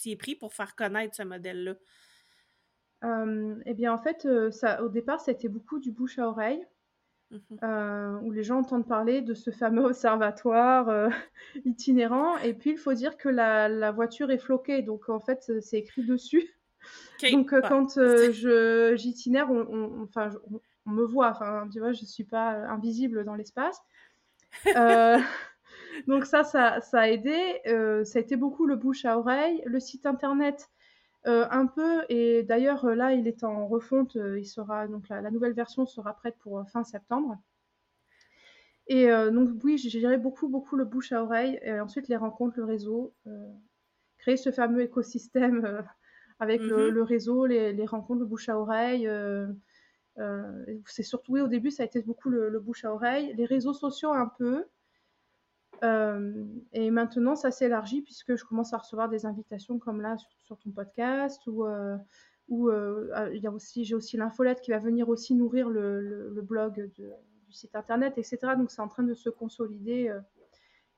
tu 0.00 0.10
es 0.10 0.16
pris 0.16 0.34
pour 0.34 0.54
faire 0.54 0.74
connaître 0.74 1.14
ce 1.16 1.22
modèle-là? 1.22 1.74
eh 3.66 3.74
bien, 3.74 3.92
en 3.92 3.98
fait, 3.98 4.26
ça, 4.50 4.82
au 4.82 4.88
départ, 4.88 5.20
ça 5.20 5.30
a 5.30 5.34
été 5.34 5.48
beaucoup 5.48 5.78
du 5.78 5.92
bouche 5.92 6.18
à 6.18 6.28
oreille. 6.28 6.66
Mmh 7.30 7.38
euh, 7.64 8.20
où 8.22 8.30
les 8.30 8.44
gens 8.44 8.58
entendent 8.58 8.86
parler 8.86 9.20
de 9.20 9.34
ce 9.34 9.50
fameux 9.50 9.84
observatoire 9.86 11.10
itinérant. 11.64 12.36
Et 12.38 12.54
puis, 12.54 12.70
il 12.70 12.78
faut 12.78 12.94
dire 12.94 13.16
que 13.16 13.28
la, 13.28 13.92
voiture 13.92 14.30
est 14.30 14.38
floquée, 14.38 14.82
donc 14.82 15.08
en 15.08 15.20
fait, 15.20 15.52
c'est 15.60 15.78
écrit 15.78 16.04
dessus. 16.04 16.56
Donc, 17.32 17.52
euh, 17.52 17.60
quand 17.62 17.94
je, 17.98 18.94
j'itinère, 18.96 19.50
on, 19.50 20.02
enfin, 20.02 20.30
on, 20.52 20.60
me 20.86 21.04
voit, 21.04 21.30
enfin, 21.30 21.68
tu 21.72 21.78
vois, 21.78 21.92
je 21.92 22.02
ne 22.02 22.06
suis 22.06 22.24
pas 22.24 22.50
invisible 22.68 23.24
dans 23.24 23.34
l'espace. 23.34 23.80
donc, 26.06 26.24
ça, 26.24 26.44
ça, 26.44 26.80
ça 26.80 27.00
a 27.00 27.08
aidé. 27.08 27.60
ça 28.04 28.18
a 28.18 28.22
été 28.22 28.36
beaucoup 28.36 28.66
le 28.66 28.76
bouche 28.76 29.04
à 29.04 29.18
oreille. 29.18 29.62
Le 29.66 29.80
site 29.80 30.06
internet, 30.06 30.68
euh, 31.26 31.44
un 31.50 31.66
peu, 31.66 32.04
et 32.08 32.44
d'ailleurs 32.44 32.84
euh, 32.84 32.94
là 32.94 33.12
il 33.12 33.26
est 33.26 33.42
en 33.42 33.66
refonte, 33.66 34.14
euh, 34.14 34.38
il 34.38 34.44
sera, 34.44 34.86
donc 34.86 35.08
la, 35.08 35.28
nouvelle 35.32 35.54
version 35.54 35.84
sera 35.84 36.14
prête 36.14 36.36
pour 36.38 36.62
fin 36.70 36.84
septembre. 36.84 37.36
Et 38.86 39.08
donc 39.08 39.50
oui, 39.64 39.78
j'ai 39.78 39.90
géré 39.90 40.16
beaucoup, 40.16 40.48
beaucoup 40.48 40.76
le 40.76 40.84
bouche 40.84 41.10
à 41.10 41.20
oreille, 41.20 41.58
et 41.62 41.80
ensuite 41.80 42.06
les 42.06 42.14
rencontres, 42.14 42.56
le 42.56 42.64
réseau, 42.64 43.12
créer 44.18 44.36
ce 44.36 44.52
fameux 44.52 44.80
écosystème 44.80 45.84
avec 46.38 46.60
le, 46.60 46.92
mmh 46.92 47.02
réseau, 47.02 47.46
les, 47.46 47.84
rencontres, 47.84 48.20
le 48.20 48.26
bouche 48.26 48.48
à 48.48 48.56
oreille. 48.56 49.10
C'est 50.86 51.02
surtout, 51.02 51.32
oui, 51.32 51.40
au 51.40 51.48
début, 51.48 51.70
ça 51.70 51.82
a 51.82 51.86
été 51.86 52.00
beaucoup 52.02 52.30
le, 52.30 52.58
bouche 52.60 52.84
à 52.84 52.92
oreille. 52.92 53.34
Les 53.36 53.44
réseaux 53.44 53.74
sociaux, 53.74 54.12
un 54.12 54.26
peu. 54.38 54.64
Euh, 55.82 56.44
et 56.72 56.90
maintenant, 56.90 57.36
ça 57.36 57.50
s'élargit 57.50 58.02
puisque 58.02 58.36
je 58.36 58.44
commence 58.44 58.72
à 58.72 58.78
recevoir 58.78 59.08
des 59.08 59.26
invitations 59.26 59.78
comme 59.78 60.00
là 60.00 60.16
sur, 60.44 60.56
ton 60.58 60.70
podcast 60.70 61.46
ou, 61.46 61.64
euh, 61.64 61.96
euh, 62.50 63.10
ah, 63.14 63.28
il 63.30 63.46
aussi, 63.48 63.84
j'ai 63.84 63.94
aussi 63.94 64.16
l'infolette 64.16 64.60
qui 64.60 64.70
va 64.70 64.78
venir 64.78 65.08
aussi 65.08 65.34
nourrir 65.34 65.68
le, 65.68 66.40
blog 66.42 66.90
du 66.94 67.10
site 67.50 67.74
internet, 67.74 68.14
etc. 68.16 68.38
Donc 68.56 68.70
c'est 68.70 68.80
en 68.80 68.88
train 68.88 69.02
de 69.02 69.14
se 69.14 69.28
consolider. 69.28 70.14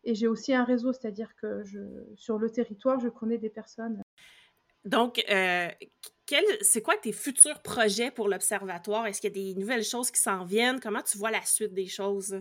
et 0.04 0.14
j'ai 0.14 0.28
aussi 0.28 0.54
un 0.54 0.64
réseau, 0.64 0.92
c'est-à-dire 0.92 1.34
que 1.36 1.64
sur 2.16 2.38
le 2.38 2.50
territoire, 2.50 3.00
je 3.00 3.08
connais 3.08 3.38
des 3.38 3.50
personnes. 3.50 4.02
Donc, 4.84 5.24
c'est 6.60 6.82
quoi 6.82 6.94
tes 6.96 7.12
futurs 7.12 7.60
projets 7.60 8.10
pour 8.10 8.28
l'Observatoire? 8.28 9.06
Est-ce 9.06 9.20
qu'il 9.20 9.36
y 9.36 9.40
a 9.40 9.52
des 9.52 9.58
nouvelles 9.58 9.84
choses 9.84 10.10
qui 10.10 10.20
s'en 10.20 10.44
viennent? 10.44 10.80
Comment 10.80 11.02
tu 11.02 11.18
vois 11.18 11.30
la 11.30 11.42
suite 11.42 11.74
des 11.74 11.86
choses? 11.86 12.40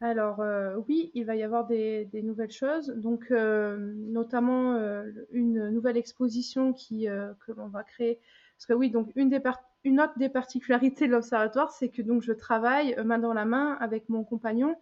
Alors 0.00 0.40
euh, 0.40 0.76
oui, 0.88 1.10
il 1.14 1.26
va 1.26 1.36
y 1.36 1.42
avoir 1.42 1.66
des, 1.66 2.08
nouvelles 2.22 2.50
choses, 2.50 2.88
donc 2.88 3.26
euh, 3.30 3.92
notamment 3.94 4.74
euh, 4.74 5.10
une 5.30 5.68
nouvelle 5.68 5.98
exposition 5.98 6.72
qui, 6.72 7.06
que 7.46 7.52
l'on 7.52 7.68
va 7.68 7.84
créer. 7.84 8.18
Parce 8.56 8.66
que 8.66 8.72
oui, 8.72 8.90
donc 8.90 9.10
une, 9.14 9.28
des 9.28 9.40
une 9.84 10.00
autre 10.00 10.18
des 10.18 10.30
particularités 10.30 11.06
de 11.06 11.12
l'observatoire, 11.12 11.70
c'est 11.70 11.90
que 11.90 12.00
donc 12.00 12.22
je 12.22 12.32
travaille 12.32 12.96
main 13.04 13.18
dans 13.18 13.34
la 13.34 13.44
main 13.44 13.76
avec 13.80 14.08
mon 14.08 14.24
compagnon 14.24 14.74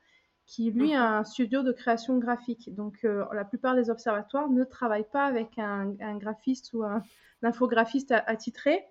qui 0.49 0.73
lui 0.73 0.95
a 0.95 1.19
un 1.19 1.25
studio 1.25 1.63
de 1.63 1.71
création 1.71 2.19
graphique. 2.19 2.75
Donc 2.75 3.03
la 3.05 3.45
plupart 3.45 3.77
des 3.77 3.91
observatoires 3.91 4.49
ne 4.49 4.65
travaillent 4.65 5.11
pas 5.13 5.27
avec 5.27 5.59
un, 5.59 5.95
graphiste 6.17 6.73
ou 6.73 6.83
un, 6.83 7.03
infographiste 7.43 8.13
attitré. 8.27 8.85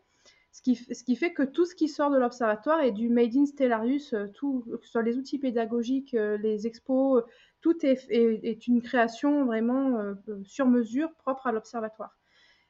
Ce 0.63 1.03
qui, 1.03 1.15
fait 1.15 1.33
que 1.33 1.43
tout 1.43 1.65
ce 1.65 1.75
qui 1.75 1.87
sort 1.87 2.09
de 2.09 2.17
l'observatoire 2.17 2.81
est 2.81 2.91
du 2.91 3.09
Made 3.09 3.35
in 3.35 3.45
Stellarius, 3.45 4.13
euh, 4.13 4.27
tout, 4.33 4.63
que 4.65 4.85
ce 4.85 4.91
soit 4.91 5.03
les 5.03 5.17
outils 5.17 5.37
pédagogiques, 5.37 6.15
euh, 6.15 6.37
les 6.37 6.65
expos, 6.65 7.23
tout 7.61 7.85
est, 7.85 8.67
une 8.67 8.81
création 8.81 9.45
vraiment 9.45 9.99
euh, 9.99 10.15
sur 10.45 10.65
mesure 10.65 11.13
propre 11.13 11.45
à 11.45 11.51
l'observatoire. 11.51 12.17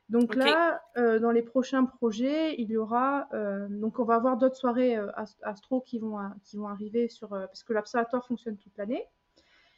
Donc 0.10 0.36
là, 0.36 0.82
dans 0.96 1.32
les 1.32 1.42
prochains 1.42 1.84
projets, 1.84 2.56
il 2.60 2.70
y 2.70 2.78
aura, 2.78 3.28
donc 3.70 4.00
on 4.00 4.06
va 4.06 4.16
avoir 4.16 4.38
d'autres 4.38 4.56
soirées 4.56 4.98
astro 5.42 5.82
qui 5.82 6.00
vont, 6.00 6.18
qui 6.44 6.56
vont 6.56 6.68
arriver 6.68 7.10
sur, 7.10 7.30
parce 7.30 7.64
que 7.64 7.74
l'observatoire 7.74 8.26
fonctionne 8.26 8.58
toute 8.58 8.78
l'année. 8.78 9.06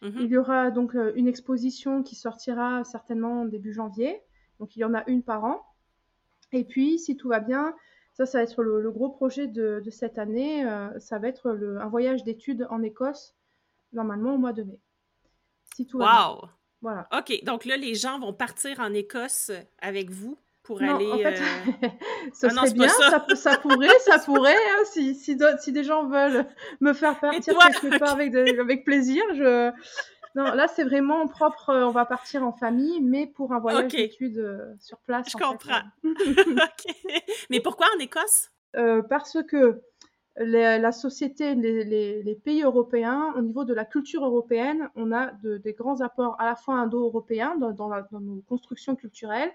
Mhm. 0.01 0.13
Il 0.19 0.27
y 0.27 0.37
aura 0.37 0.71
donc 0.71 0.95
une 1.15 1.27
exposition 1.27 2.03
qui 2.03 2.15
sortira 2.15 2.83
certainement 2.83 3.45
début 3.45 3.73
janvier. 3.73 4.21
Donc 4.59 4.75
il 4.75 4.79
y 4.79 4.83
en 4.83 4.93
a 4.93 5.03
une 5.07 5.23
par 5.23 5.43
an. 5.43 5.65
Et 6.51 6.63
puis, 6.63 6.99
si 6.99 7.15
tout 7.15 7.29
va 7.29 7.39
bien, 7.39 7.75
ça, 8.13 8.25
ça 8.25 8.39
va 8.39 8.43
être 8.43 8.63
le, 8.63 8.91
gros 8.91 9.09
projet 9.09 9.47
de, 9.47 9.81
cette 9.89 10.17
année. 10.17 10.65
Euh, 10.65 10.99
ça 10.99 11.19
va 11.19 11.27
être 11.27 11.49
un 11.49 11.87
voyage 11.87 12.23
d'études 12.23 12.67
en 12.69 12.81
Écosse, 12.81 13.35
normalement 13.93 14.35
au 14.35 14.37
mois 14.37 14.53
de 14.53 14.63
mai. 14.63 14.79
Si 15.75 15.85
tout 15.85 15.99
wow! 15.99 16.49
Voilà. 16.81 17.07
OK, 17.17 17.43
donc 17.43 17.65
là, 17.65 17.77
les 17.77 17.95
gens 17.95 18.19
vont 18.19 18.33
partir 18.33 18.79
en 18.79 18.93
Écosse 18.93 19.51
avec 19.81 20.09
vous 20.09 20.37
pour 20.63 20.81
Non, 20.81 20.95
aller. 20.95 21.11
en 21.11 21.17
fait, 21.17 21.41
euh, 21.41 21.87
Ah 22.43 22.47
non, 22.53 22.61
serait 22.65 22.71
bien, 22.73 22.87
ça. 22.89 23.25
ça, 23.27 23.35
ça 23.35 23.57
pourrait, 23.57 23.99
ça 24.05 24.19
pourrait, 24.19 24.53
hein, 24.55 24.83
si, 24.85 25.15
si, 25.15 25.35
des 25.35 25.83
gens 25.83 26.05
veulent 26.07 26.45
me 26.79 26.93
faire 26.93 27.19
partir 27.19 27.53
toi? 27.53 27.69
quelque 27.69 27.97
part 27.97 28.13
avec, 28.13 28.31
de- 28.31 28.59
avec 28.59 28.83
plaisir, 28.85 29.23
je... 29.33 29.71
Non, 30.35 30.43
là, 30.53 30.67
c'est 30.67 30.83
vraiment 30.83 31.27
propre, 31.27 31.69
euh, 31.71 31.85
on 31.87 31.89
va 31.91 32.05
partir 32.05 32.43
en 32.43 32.53
famille, 32.53 33.01
mais 33.01 33.25
pour 33.25 33.51
un 33.51 33.59
voyage 33.59 33.85
Ok, 33.85 33.95
d'études 33.95 34.37
euh, 34.37 34.73
sur 34.79 34.99
place, 34.99 35.27
je 35.29 35.35
en 35.35 35.39
fait. 35.39 35.45
comprends. 35.45 35.81
Ok. 36.03 36.95
Mais 37.49 37.59
pourquoi 37.59 37.87
en 37.95 37.99
Écosse? 37.99 38.51
Euh, 38.75 39.01
parce 39.01 39.37
que 39.47 39.81
les- 40.37 40.79
la 40.79 40.91
société, 40.91 41.55
les, 41.55 41.83
les- 41.83 42.23
les 42.23 42.35
pays 42.35 42.63
européens, 42.63 43.33
au 43.35 43.41
niveau 43.41 43.65
de 43.65 43.73
la 43.73 43.85
culture 43.85 44.23
européenne, 44.25 44.89
on 44.95 45.11
a 45.11 45.31
de- 45.43 45.57
des 45.57 45.73
grands 45.73 46.01
apports 46.01 46.39
à 46.39 46.45
la 46.45 46.55
fois 46.55 46.75
indo-européens 46.75 47.55
dans, 47.57 47.71
dans 47.71 47.89
la- 47.89 48.07
dans 48.11 48.19
nos 48.21 48.41
constructions 48.47 48.95
culturelles. 48.95 49.51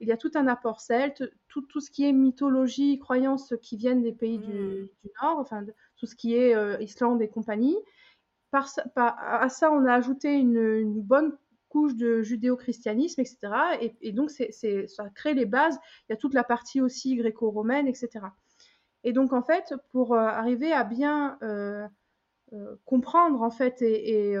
Il 0.00 0.06
y 0.08 0.12
a 0.12 0.16
tout 0.16 0.30
un 0.34 0.46
apport 0.46 0.80
celte, 0.80 1.24
tout, 1.48 1.62
tout 1.62 1.80
ce 1.80 1.90
qui 1.90 2.04
est 2.08 2.12
mythologie, 2.12 2.98
croyances 3.00 3.54
qui 3.62 3.76
viennent 3.76 4.02
des 4.02 4.12
pays 4.12 4.38
du, 4.38 4.52
Hmm. 4.52 4.86
du 5.04 5.10
Nord, 5.22 5.38
enfin 5.38 5.64
tout 5.96 6.06
ce 6.06 6.14
qui 6.14 6.34
est 6.36 6.54
euh, 6.54 6.80
Islande 6.80 7.20
et 7.22 7.28
compagnie. 7.28 7.76
Par, 8.50 8.68
à 8.96 9.48
ça, 9.48 9.70
on 9.72 9.84
a 9.84 9.92
ajouté 9.94 10.34
une, 10.34 10.56
une 10.58 11.02
bonne 11.02 11.36
couche 11.68 11.94
de 11.96 12.22
judéo-christianisme, 12.22 13.20
etc. 13.20 13.76
Et, 13.82 13.94
et 14.00 14.12
donc, 14.12 14.30
c'est, 14.30 14.50
c'est- 14.52 14.86
ça 14.86 15.08
crée 15.10 15.34
les 15.34 15.44
bases. 15.46 15.78
Il 16.08 16.12
y 16.12 16.14
a 16.14 16.16
toute 16.16 16.32
la 16.34 16.44
partie 16.44 16.80
aussi 16.80 17.16
gréco-romaine, 17.16 17.86
etc. 17.88 18.26
Et 19.04 19.12
donc, 19.12 19.32
en 19.32 19.42
fait, 19.42 19.74
pour 19.92 20.14
euh, 20.14 20.18
arriver 20.18 20.72
à 20.72 20.84
bien 20.84 21.38
euh, 21.42 21.86
euh, 22.52 22.76
comprendre, 22.84 23.42
en 23.42 23.50
fait, 23.50 23.82
et, 23.82 24.36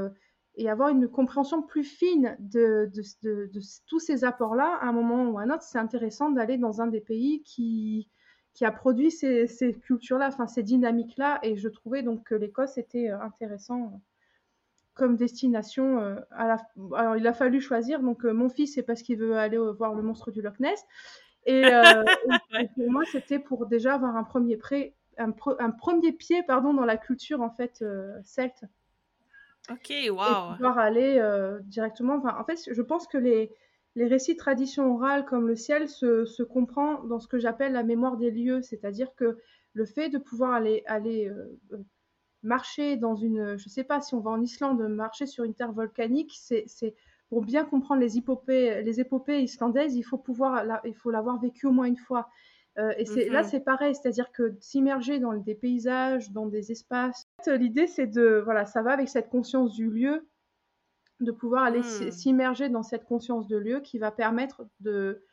avoir 0.68 0.88
une 0.88 1.08
compréhension 1.08 1.62
plus 1.62 1.84
fine 1.84 2.36
de, 2.40 2.90
tous 3.86 4.00
ces 4.00 4.24
apports-là, 4.24 4.78
à 4.80 4.86
un 4.86 4.92
moment 4.92 5.28
ou 5.30 5.38
à 5.38 5.42
un 5.42 5.50
autre, 5.50 5.62
c'est 5.62 5.78
intéressant 5.78 6.30
d'aller 6.30 6.58
dans 6.58 6.80
un 6.80 6.88
des 6.88 7.00
pays 7.00 7.42
qui, 7.42 8.10
a 8.60 8.72
produit 8.72 9.12
ces, 9.12 9.46
cultures-là, 9.84 10.28
enfin, 10.28 10.48
ces 10.48 10.64
dynamiques-là. 10.64 11.38
Et 11.44 11.56
je 11.56 11.68
trouvais 11.68 12.02
donc 12.02 12.24
que 12.24 12.34
l'Écosse 12.34 12.76
était 12.76 13.08
intéressant 13.08 14.02
comme 14.94 15.14
destination. 15.16 16.18
Alors, 16.32 16.58
il 17.16 17.26
a 17.28 17.32
fallu 17.32 17.60
choisir. 17.60 18.00
Donc, 18.00 18.24
mon 18.24 18.48
fils, 18.48 18.74
c'est 18.74 18.82
parce 18.82 19.02
qu'il 19.02 19.18
veut 19.18 19.36
aller 19.36 19.58
voir 19.58 19.94
le 19.94 20.02
monstre 20.02 20.32
du 20.32 20.42
Loch 20.42 20.58
Ness. 20.58 20.84
Et, 21.48 21.72
euh, 21.74 22.04
et- 22.24 22.38
et 22.64 22.68
pour 22.68 22.90
moi, 22.92 23.04
c'était 23.06 23.40
pour 23.40 23.66
déjà 23.66 23.94
avoir 23.96 24.16
un 24.16 24.24
premier, 24.24 24.56
pré- 24.58 24.94
un, 25.18 25.30
pre- 25.32 25.56
un 25.60 25.72
premier 25.72 26.12
pied 26.12 26.44
pardon, 26.44 26.74
dans 26.74 26.86
la 26.86 26.98
culture 26.98 27.42
en 27.42 27.50
fait 27.50 27.82
euh, 27.82 28.16
celte 28.24 28.64
Ok, 29.70 29.90
et 30.24 30.36
wow. 30.40 30.56
pouvoir 30.56 30.78
aller 30.78 31.18
euh, 31.18 31.58
directement. 31.64 32.16
Enfin, 32.16 32.36
en 32.38 32.44
fait, 32.44 32.58
je 32.70 32.82
pense 32.82 33.06
que 33.06 33.18
les, 33.18 33.52
les 33.94 34.06
récits 34.06 34.34
de 34.34 34.38
tradition 34.38 34.94
orale 34.94 35.24
comme 35.24 35.46
le 35.48 35.56
ciel 35.56 35.88
se, 35.88 36.24
se 36.24 36.42
comprend 36.42 37.02
dans 37.04 37.20
ce 37.20 37.28
que 37.28 37.38
j'appelle 37.38 37.72
la 37.72 37.82
mémoire 37.82 38.16
des 38.16 38.30
lieux, 38.30 38.62
c'est-à-dire 38.62 39.14
que 39.16 39.38
le 39.74 39.84
fait 39.86 40.08
de 40.08 40.18
pouvoir 40.18 40.52
aller, 40.52 40.82
aller 40.86 41.28
euh, 41.28 41.58
marcher 42.42 42.96
dans 42.96 43.14
une, 43.16 43.56
je 43.58 43.68
sais 43.68 43.84
pas 43.84 44.00
si 44.00 44.14
on 44.14 44.20
va 44.20 44.30
en 44.30 44.42
Islande, 44.42 44.82
marcher 44.88 45.26
sur 45.26 45.44
une 45.44 45.54
terre 45.54 45.72
volcanique, 45.72 46.32
c'est 46.38 46.64
pour 47.28 47.42
bien 47.42 47.64
comprendre 47.64 48.00
les 48.00 48.16
épopées, 48.18 48.82
les 48.82 49.00
épopées 49.00 49.42
islandaises, 49.42 49.94
il 49.96 50.02
faut 50.02 50.18
pouvoir, 50.18 50.64
la- 50.64 50.80
il 50.84 50.94
faut 50.94 51.10
l'avoir 51.10 51.38
vécu 51.40 51.66
au 51.66 51.72
moins 51.72 51.86
une 51.86 51.96
fois. 51.98 52.28
Euh, 52.78 52.92
et 52.96 53.04
c'est, 53.04 53.28
là, 53.28 53.42
Mhm. 53.42 53.48
c'est 53.48 53.60
pareil, 53.60 53.94
c'est-à-dire 53.94 54.30
que 54.32 54.56
s'immerger 54.60 55.18
dans 55.18 55.34
des 55.34 55.54
paysages, 55.54 56.30
dans 56.32 56.46
des 56.46 56.70
espaces. 56.72 57.24
En 57.40 57.44
fait, 57.44 57.58
L'idée, 57.58 57.86
c'est 57.86 58.06
de, 58.06 58.40
voilà, 58.44 58.66
ça 58.66 58.82
va 58.82 58.92
avec 58.92 59.08
cette 59.08 59.28
conscience 59.30 59.74
du 59.74 59.90
lieu, 59.90 60.28
de 61.20 61.32
pouvoir 61.32 61.64
aller 61.64 61.82
Hmm. 61.82 62.10
s'immerger 62.12 62.68
dans 62.68 62.82
cette 62.84 63.04
conscience 63.04 63.48
de 63.48 63.56
lieu 63.56 63.80
qui 63.80 63.98
va 63.98 64.12
permettre 64.12 64.66
de, 64.80 65.24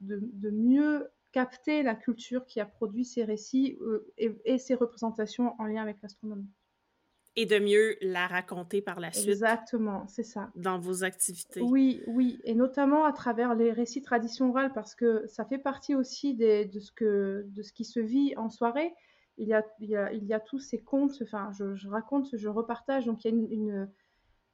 de, 0.00 0.20
de 0.22 0.50
mieux 0.50 1.08
capter 1.32 1.82
la 1.82 1.94
culture 1.94 2.44
qui 2.46 2.60
a 2.60 2.66
produit 2.66 3.04
ces 3.04 3.24
récits 3.24 3.78
euh, 3.80 4.12
et, 4.18 4.32
et 4.44 4.58
ces 4.58 4.74
représentations 4.74 5.54
en 5.58 5.64
lien 5.64 5.82
avec 5.82 6.02
l'astronomie. 6.02 6.48
Et 7.36 7.46
de 7.46 7.58
mieux 7.58 7.96
la 8.02 8.26
raconter 8.26 8.82
par 8.82 8.98
la 9.00 9.12
suite 9.12 9.28
Exactement, 9.30 10.06
c'est 10.08 10.24
ça. 10.24 10.50
dans 10.56 10.78
vos 10.78 11.04
activités. 11.04 11.60
Oui, 11.62 12.02
oui, 12.08 12.38
et 12.44 12.54
notamment 12.54 13.04
à 13.04 13.12
travers 13.12 13.54
les 13.54 13.72
récits 13.72 14.02
tradition 14.02 14.50
orale, 14.50 14.72
parce 14.72 14.94
que 14.94 15.24
ça 15.26 15.44
fait 15.44 15.58
partie 15.58 15.94
aussi 15.94 16.34
des- 16.34 16.64
de, 16.64 16.80
ce 16.80 16.90
que, 16.92 17.44
de 17.48 17.62
ce 17.62 17.72
qui 17.72 17.84
se 17.84 18.00
vit 18.00 18.34
en 18.36 18.50
soirée. 18.50 18.92
Il 19.38 19.48
y 19.48 19.54
a, 19.54 19.64
il 19.80 19.88
y 19.90 19.96
a, 19.96 20.12
il 20.12 20.24
y 20.24 20.34
a 20.34 20.40
tous 20.40 20.58
ces 20.58 20.82
contes, 20.82 21.16
enfin, 21.22 21.50
je, 21.52 21.74
je 21.74 21.88
raconte, 21.88 22.36
je 22.36 22.48
repartage, 22.48 23.06
donc 23.06 23.24
il 23.24 23.28
y 23.28 23.30
a 23.32 23.36
une, 23.36 23.50
une- 23.52 23.90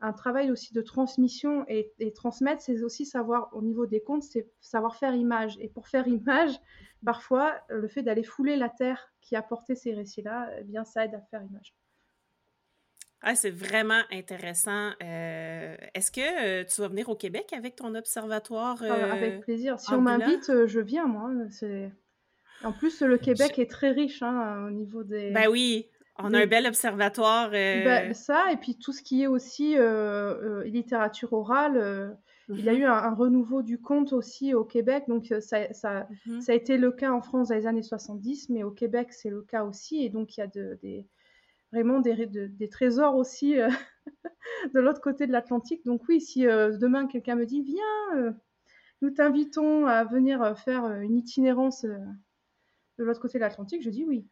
un 0.00 0.12
travail 0.12 0.50
aussi 0.50 0.74
de 0.74 0.82
transmission 0.82 1.64
et, 1.68 1.92
et 1.98 2.12
transmettre, 2.12 2.60
c'est 2.60 2.82
aussi 2.82 3.06
savoir, 3.06 3.48
au 3.54 3.62
niveau 3.62 3.86
des 3.86 4.02
contes, 4.02 4.22
c'est 4.24 4.50
savoir 4.60 4.96
faire 4.96 5.14
image. 5.14 5.56
Et 5.60 5.68
pour 5.70 5.88
faire 5.88 6.06
image, 6.06 6.60
parfois, 7.04 7.54
le 7.70 7.88
fait 7.88 8.02
d'aller 8.02 8.22
fouler 8.22 8.56
la 8.56 8.68
terre 8.68 9.08
qui 9.22 9.36
a 9.36 9.42
porté 9.42 9.74
ces 9.74 9.94
récits-là, 9.94 10.50
eh 10.60 10.64
bien, 10.64 10.84
ça 10.84 11.06
aide 11.06 11.14
à 11.14 11.22
faire 11.22 11.42
image. 11.42 11.74
Ah, 13.22 13.34
c'est 13.34 13.50
vraiment 13.50 14.02
intéressant. 14.12 14.90
Euh, 15.02 15.74
Est-ce 15.94 16.10
que 16.10 16.20
euh, 16.20 16.64
tu 16.64 16.80
vas 16.80 16.88
venir 16.88 17.08
au 17.08 17.16
Québec 17.16 17.52
avec 17.52 17.76
ton 17.76 17.94
observatoire 17.94 18.76
Ah, 18.82 18.84
euh, 18.84 19.12
avec 19.12 19.40
plaisir. 19.40 19.80
Si 19.80 19.92
on 19.92 20.00
m'invite, 20.00 20.66
je 20.66 20.80
viens, 20.80 21.06
moi. 21.06 21.30
En 22.62 22.72
plus, 22.72 23.00
le 23.02 23.16
Je- 23.16 23.22
Québec 23.22 23.58
est 23.58 23.70
très 23.70 23.90
riche 23.90 24.22
hein, 24.22 24.66
au 24.66 24.70
niveau 24.70 25.02
des... 25.02 25.30
Ben 25.30 25.48
oui, 25.48 25.88
on 26.18 26.32
a 26.32 26.40
un 26.42 26.46
bel 26.46 26.66
observatoire. 26.66 27.50
Ben, 27.50 28.14
ça, 28.14 28.52
et 28.52 28.56
puis 28.56 28.78
tout 28.78 28.92
ce 28.92 29.02
qui 29.02 29.22
est 29.22 29.26
aussi 29.26 29.76
littérature 30.64 31.32
orale. 31.32 32.16
Il 32.48 32.64
y 32.64 32.68
a 32.68 32.74
mhm, 32.74 32.80
eu 32.80 32.84
un, 32.84 32.92
un 32.92 33.14
renouveau 33.14 33.62
du 33.62 33.80
conte 33.80 34.12
aussi 34.12 34.54
au 34.54 34.64
Québec, 34.64 35.04
donc 35.08 35.26
ça, 35.40 35.72
ça, 35.72 36.08
mhm. 36.26 36.40
ça 36.40 36.52
a 36.52 36.54
été 36.54 36.76
le 36.78 36.92
cas 36.92 37.10
en 37.10 37.20
France 37.20 37.48
dans 37.48 37.56
les 37.56 37.66
années 37.66 37.82
70, 37.82 38.50
mais 38.50 38.62
au 38.62 38.70
Québec, 38.70 39.08
c'est 39.12 39.30
le 39.30 39.42
cas 39.42 39.64
aussi. 39.64 40.04
Et 40.04 40.10
donc, 40.10 40.36
il 40.36 40.40
y 40.40 40.42
a 40.44 40.46
de- 40.46 40.78
des, 40.80 41.06
vraiment 41.76 42.00
des, 42.00 42.26
de- 42.26 42.46
des 42.46 42.68
trésors 42.68 43.16
aussi 43.16 43.60
euh, 43.60 43.68
de 44.74 44.80
l'autre 44.80 45.00
côté 45.00 45.26
de 45.26 45.32
l'Atlantique. 45.32 45.84
Donc 45.84 46.02
oui, 46.08 46.20
si 46.20 46.46
euh, 46.46 46.76
demain 46.78 47.06
quelqu'un 47.06 47.36
me 47.36 47.46
dit, 47.46 47.62
viens, 47.62 48.16
euh, 48.16 48.32
nous 49.02 49.10
t'invitons 49.10 49.86
à 49.86 50.04
venir 50.04 50.58
faire 50.58 50.84
une 51.00 51.16
itinérance 51.16 51.84
de 51.84 53.04
l'autre 53.04 53.20
côté 53.20 53.38
de 53.38 53.42
l'Atlantique, 53.42 53.82
je 53.82 53.90
dis 53.90 54.04
oui. 54.04 54.26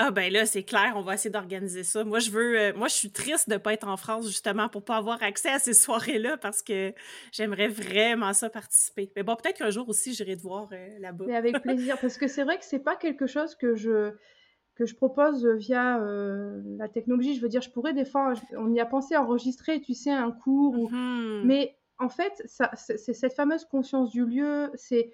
Ah 0.00 0.12
ben 0.12 0.32
là, 0.32 0.46
c'est 0.46 0.62
clair, 0.62 0.92
on 0.94 1.02
va 1.02 1.14
essayer 1.14 1.28
d'organiser 1.30 1.82
ça. 1.82 2.04
Moi, 2.04 2.20
je 2.20 2.30
veux, 2.30 2.56
euh, 2.56 2.72
moi, 2.72 2.86
je 2.86 2.94
suis 2.94 3.10
triste 3.10 3.48
de 3.48 3.54
ne 3.54 3.58
pas 3.58 3.72
être 3.72 3.88
en 3.88 3.96
France 3.96 4.26
justement 4.28 4.68
pour 4.68 4.84
pas 4.84 4.96
avoir 4.96 5.20
accès 5.24 5.48
à 5.48 5.58
ces 5.58 5.74
soirées-là 5.74 6.36
parce 6.36 6.62
que 6.62 6.94
j'aimerais 7.32 7.66
vraiment 7.66 8.32
ça 8.32 8.48
participer. 8.48 9.10
Mais 9.16 9.24
bon, 9.24 9.34
peut-être 9.34 9.58
qu'un 9.58 9.70
jour 9.70 9.88
aussi, 9.88 10.14
j'irai 10.14 10.36
te 10.36 10.42
voir 10.42 10.68
euh, 10.70 10.98
là-bas. 11.00 11.24
Mais 11.26 11.34
avec 11.34 11.60
plaisir, 11.62 11.98
parce 12.00 12.16
que 12.16 12.28
c'est 12.28 12.44
vrai 12.44 12.58
que 12.58 12.64
c'est 12.64 12.78
pas 12.78 12.94
quelque 12.94 13.26
chose 13.26 13.56
que 13.56 13.74
je 13.74 14.12
que 14.78 14.86
je 14.86 14.94
propose 14.94 15.46
via 15.46 16.00
euh, 16.00 16.62
la 16.78 16.88
technologie. 16.88 17.34
Je 17.34 17.42
veux 17.42 17.48
dire, 17.48 17.62
je 17.62 17.70
pourrais 17.70 17.94
des 17.94 18.04
fois, 18.04 18.34
on 18.56 18.72
y 18.72 18.80
a 18.80 18.86
pensé 18.86 19.16
enregistrer, 19.16 19.80
tu 19.80 19.94
sais, 19.94 20.10
un 20.12 20.30
cours, 20.32 20.78
ou... 20.78 20.88
Mhm. 20.88 21.42
mais 21.44 21.76
en 21.98 22.08
fait, 22.08 22.42
c'est 22.46 23.12
cette 23.14 23.34
fameuse 23.34 23.64
conscience 23.64 24.10
du 24.10 24.24
lieu. 24.24 24.70
C'est 24.74 25.12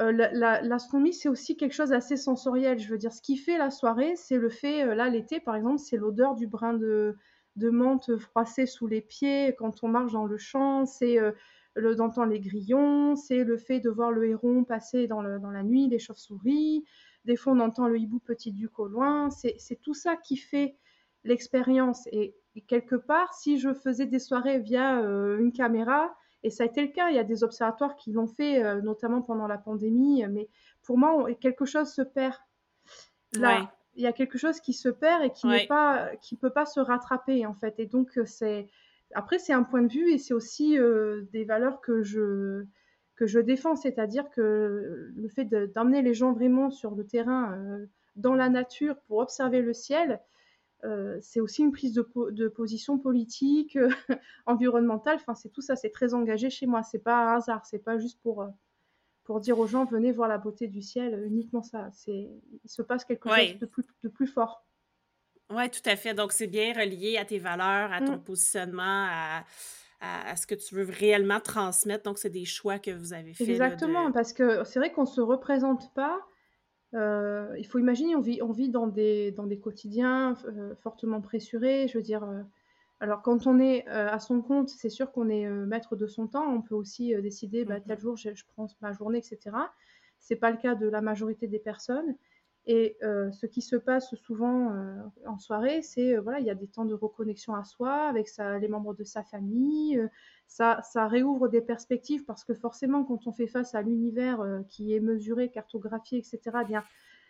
euh, 0.00 0.12
la- 0.12 0.32
la- 0.32 0.60
l'astronomie, 0.62 1.12
c'est 1.14 1.28
aussi 1.28 1.56
quelque 1.56 1.72
chose 1.74 1.90
d'assez 1.90 2.16
sensoriel. 2.16 2.78
Je 2.78 2.88
veux 2.90 2.98
dire, 2.98 3.12
ce 3.12 3.22
qui 3.22 3.36
fait 3.36 3.58
la 3.58 3.70
soirée, 3.70 4.14
c'est 4.16 4.38
le 4.38 4.48
fait, 4.50 4.84
euh, 4.84 4.94
là, 4.94 5.08
l'été, 5.08 5.40
par 5.40 5.56
exemple, 5.56 5.78
c'est 5.78 5.96
l'odeur 5.96 6.34
du 6.34 6.46
brin 6.48 6.74
de, 6.74 7.16
de 7.56 7.70
menthe 7.70 8.16
froissé 8.18 8.66
sous 8.66 8.86
les 8.88 9.00
pieds 9.00 9.54
quand 9.58 9.84
on 9.84 9.88
marche 9.88 10.12
dans 10.12 10.26
le 10.26 10.36
champ, 10.36 10.84
c'est 10.86 11.18
le 11.74 11.94
d'entendre 11.96 12.32
les 12.32 12.40
grillons, 12.40 13.16
c'est 13.16 13.44
le 13.44 13.56
fait 13.56 13.80
de 13.80 13.90
voir 13.90 14.10
le 14.12 14.26
héron 14.28 14.64
passer 14.64 15.06
dans, 15.06 15.22
le- 15.22 15.38
dans 15.38 15.50
la 15.50 15.62
nuit, 15.62 15.88
les 15.88 15.98
chauves-souris. 15.98 16.84
Des 17.24 17.36
fois, 17.36 17.52
on 17.54 17.60
entend 17.60 17.88
le 17.88 17.98
hibou 17.98 18.18
petit 18.18 18.52
duc 18.52 18.78
au 18.78 18.86
loin. 18.88 19.30
C'est 19.30 19.80
tout 19.82 19.94
ça 19.94 20.16
qui 20.16 20.36
fait 20.36 20.76
l'expérience. 21.24 22.06
Et, 22.12 22.34
et 22.54 22.60
quelque 22.62 22.96
part, 22.96 23.32
si 23.34 23.58
je 23.58 23.72
faisais 23.72 24.06
des 24.06 24.18
soirées 24.18 24.58
via 24.58 25.00
euh, 25.00 25.38
une 25.38 25.52
caméra, 25.52 26.14
et 26.42 26.50
ça 26.50 26.64
a 26.64 26.66
été 26.66 26.82
le 26.82 26.88
cas, 26.92 27.08
il 27.08 27.16
y 27.16 27.18
a 27.18 27.24
des 27.24 27.42
observatoires 27.42 27.96
qui 27.96 28.12
l'ont 28.12 28.26
fait, 28.26 28.62
euh, 28.62 28.82
notamment 28.82 29.22
pendant 29.22 29.46
la 29.46 29.56
pandémie, 29.56 30.24
mais 30.28 30.48
pour 30.82 30.98
moi, 30.98 31.14
on- 31.16 31.34
quelque 31.34 31.64
chose 31.64 31.88
se 31.90 32.02
perd. 32.02 32.34
Là, 33.32 33.60
Ouais. 33.60 33.68
il 33.96 34.02
y 34.02 34.06
a 34.06 34.12
quelque 34.12 34.36
chose 34.38 34.60
qui 34.60 34.74
se 34.74 34.88
perd 34.90 35.24
et 35.24 35.30
qui 35.30 35.46
n'est 35.46 35.52
Ouais. 35.62 35.66
pas, 35.66 36.10
qui 36.20 36.36
peut 36.36 36.50
pas 36.50 36.66
se 36.66 36.80
rattraper 36.80 37.46
en 37.46 37.54
fait. 37.54 37.74
Et 37.78 37.86
donc 37.86 38.10
c'est, 38.26 38.68
après 39.14 39.38
c'est 39.38 39.52
un 39.52 39.62
point 39.62 39.82
de 39.82 39.92
vue 39.92 40.10
et 40.12 40.18
c'est 40.18 40.34
aussi 40.34 40.78
euh, 40.78 41.22
des 41.32 41.44
valeurs 41.44 41.80
que 41.80 42.02
je 42.02 42.64
que 43.16 43.26
je 43.26 43.38
défends, 43.38 43.76
c'est-à-dire 43.76 44.28
que 44.30 45.12
le 45.14 45.28
fait 45.28 45.44
de- 45.44 45.66
d'emmener 45.66 46.02
les 46.02 46.14
gens 46.14 46.32
vraiment 46.32 46.70
sur 46.70 46.94
le 46.94 47.06
terrain, 47.06 47.52
euh, 47.56 47.86
dans 48.16 48.34
la 48.34 48.48
nature 48.48 48.96
pour 49.06 49.18
observer 49.18 49.60
le 49.62 49.72
ciel, 49.72 50.20
euh, 50.84 51.18
c'est 51.22 51.40
aussi 51.40 51.62
une 51.62 51.72
prise 51.72 51.92
de, 51.94 52.02
po- 52.02 52.30
de 52.30 52.48
position 52.48 52.98
politique, 52.98 53.76
euh, 53.76 53.88
environnementale. 54.46 55.16
Enfin, 55.16 55.34
c'est 55.34 55.48
tout 55.50 55.62
ça, 55.62 55.76
c'est 55.76 55.90
très 55.90 56.12
engagé 56.14 56.50
chez 56.50 56.66
moi. 56.66 56.82
C'est 56.82 56.98
pas 56.98 57.16
un 57.32 57.36
hasard, 57.36 57.64
c'est 57.64 57.78
pas 57.78 57.98
juste 57.98 58.20
pour 58.22 58.42
euh, 58.42 58.48
pour 59.24 59.40
dire 59.40 59.58
aux 59.58 59.66
gens 59.66 59.86
venez 59.86 60.12
voir 60.12 60.28
la 60.28 60.36
beauté 60.36 60.68
du 60.68 60.82
ciel, 60.82 61.24
uniquement 61.26 61.62
ça. 61.62 61.88
C'est 61.92 62.28
il 62.64 62.68
se 62.70 62.82
passe 62.82 63.04
quelque 63.06 63.28
Ouais. 63.30 63.48
chose 63.52 63.58
de 63.60 63.66
plus 63.66 63.84
de 64.02 64.08
plus 64.08 64.26
fort. 64.26 64.66
Oui, 65.50 65.70
tout 65.70 65.88
à 65.88 65.96
fait. 65.96 66.12
Donc, 66.14 66.32
c'est 66.32 66.46
bien 66.46 66.72
relié 66.74 67.16
à 67.18 67.24
tes 67.24 67.38
valeurs, 67.38 67.92
à 67.92 68.00
ton 68.00 68.16
Mm. 68.16 68.22
positionnement, 68.24 68.82
à, 69.10 69.44
à, 70.04 70.36
ce 70.36 70.46
que 70.46 70.54
tu 70.54 70.74
veux 70.74 70.86
réellement 70.88 71.40
transmettre. 71.40 72.04
Donc, 72.04 72.18
c'est 72.18 72.30
des 72.30 72.44
choix 72.44 72.78
que 72.78 72.90
vous 72.90 73.12
avez 73.12 73.34
faits. 73.34 73.48
Exactement, 73.48 74.12
parce 74.12 74.32
que 74.32 74.64
c'est 74.64 74.78
vrai 74.78 74.92
qu'on 74.92 75.02
ne 75.02 75.06
se 75.06 75.20
représente 75.20 75.92
pas. 75.94 76.20
Euh, 76.94 77.54
il 77.58 77.66
faut 77.66 77.78
imaginer, 77.78 78.14
on 78.14 78.20
vit, 78.20 78.40
on 78.40 78.52
vit 78.52 78.68
dans, 78.68 78.86
des, 78.86 79.32
dans 79.32 79.46
des 79.46 79.58
quotidiens 79.58 80.36
euh, 80.46 80.74
fortement 80.76 81.20
pressurés. 81.20 81.88
Je 81.88 81.98
veux 81.98 82.02
dire, 82.02 82.22
euh, 82.24 82.42
alors 83.00 83.22
quand 83.22 83.46
on 83.46 83.58
est 83.58 83.86
à 83.88 84.18
son 84.20 84.40
compte, 84.40 84.68
c'est 84.68 84.90
sûr 84.90 85.10
qu'on 85.10 85.28
est 85.28 85.48
maître 85.48 85.96
de 85.96 86.06
son 86.06 86.28
temps. 86.28 86.46
On 86.48 86.62
peut 86.62 86.76
aussi 86.76 87.14
décider, 87.20 87.64
bah, 87.64 87.80
tel 87.80 87.96
mmh 87.96 88.00
jour, 88.00 88.16
je, 88.16 88.34
je, 88.34 88.44
prends 88.54 88.68
ma 88.80 88.92
journée, 88.92 89.18
etc. 89.18 89.56
Ce 90.20 90.32
n'est 90.32 90.40
pas 90.40 90.50
le 90.50 90.56
cas 90.56 90.74
de 90.74 90.88
la 90.88 91.00
majorité 91.00 91.48
des 91.48 91.58
personnes. 91.58 92.14
Et 92.66 92.96
euh, 93.02 93.30
ce 93.32 93.44
qui 93.44 93.60
se 93.60 93.76
passe 93.76 94.14
souvent 94.14 94.72
euh, 94.72 94.96
en 95.26 95.38
soirée, 95.38 95.82
c'est 95.82 96.16
euh, 96.16 96.20
voilà, 96.22 96.40
il 96.40 96.46
y 96.46 96.50
a 96.50 96.54
des 96.54 96.66
temps 96.66 96.86
de 96.86 96.94
reconnexion 96.94 97.54
à 97.54 97.62
soi 97.64 98.08
avec 98.08 98.28
les 98.38 98.68
membres 98.68 98.94
de 98.94 99.04
sa 99.04 99.22
famille. 99.22 100.00
ça, 100.46 100.80
ça 100.82 101.06
réouvre 101.06 101.48
des 101.48 101.60
perspectives 101.60 102.24
parce 102.24 102.42
que 102.42 102.54
forcément, 102.54 103.04
quand 103.04 103.26
on 103.26 103.32
fait 103.32 103.46
face 103.46 103.74
à 103.74 103.82
l'univers 103.82 104.42
qui 104.68 104.94
est 104.94 105.00
mesuré, 105.00 105.50
cartographié, 105.50 106.18
etc., 106.18 106.40
eh 106.62 106.64
bien, 106.64 106.84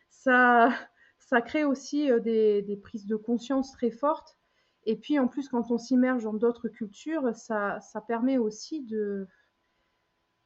ça, 0.08 0.68
ça 1.18 1.40
crée 1.40 1.64
aussi 1.64 2.10
des, 2.22 2.62
des, 2.62 2.76
prises 2.76 3.06
de 3.06 3.16
conscience 3.16 3.72
très 3.72 3.90
fortes. 3.90 4.38
Et 4.86 4.96
puis 4.96 5.18
en 5.18 5.26
plus, 5.26 5.48
quand 5.48 5.72
on 5.72 5.78
s'immerge 5.78 6.22
dans 6.22 6.34
d'autres 6.34 6.68
cultures, 6.68 7.34
ça, 7.34 7.80
ça 7.80 8.00
permet 8.00 8.38
aussi 8.38 8.82
de 8.82 9.26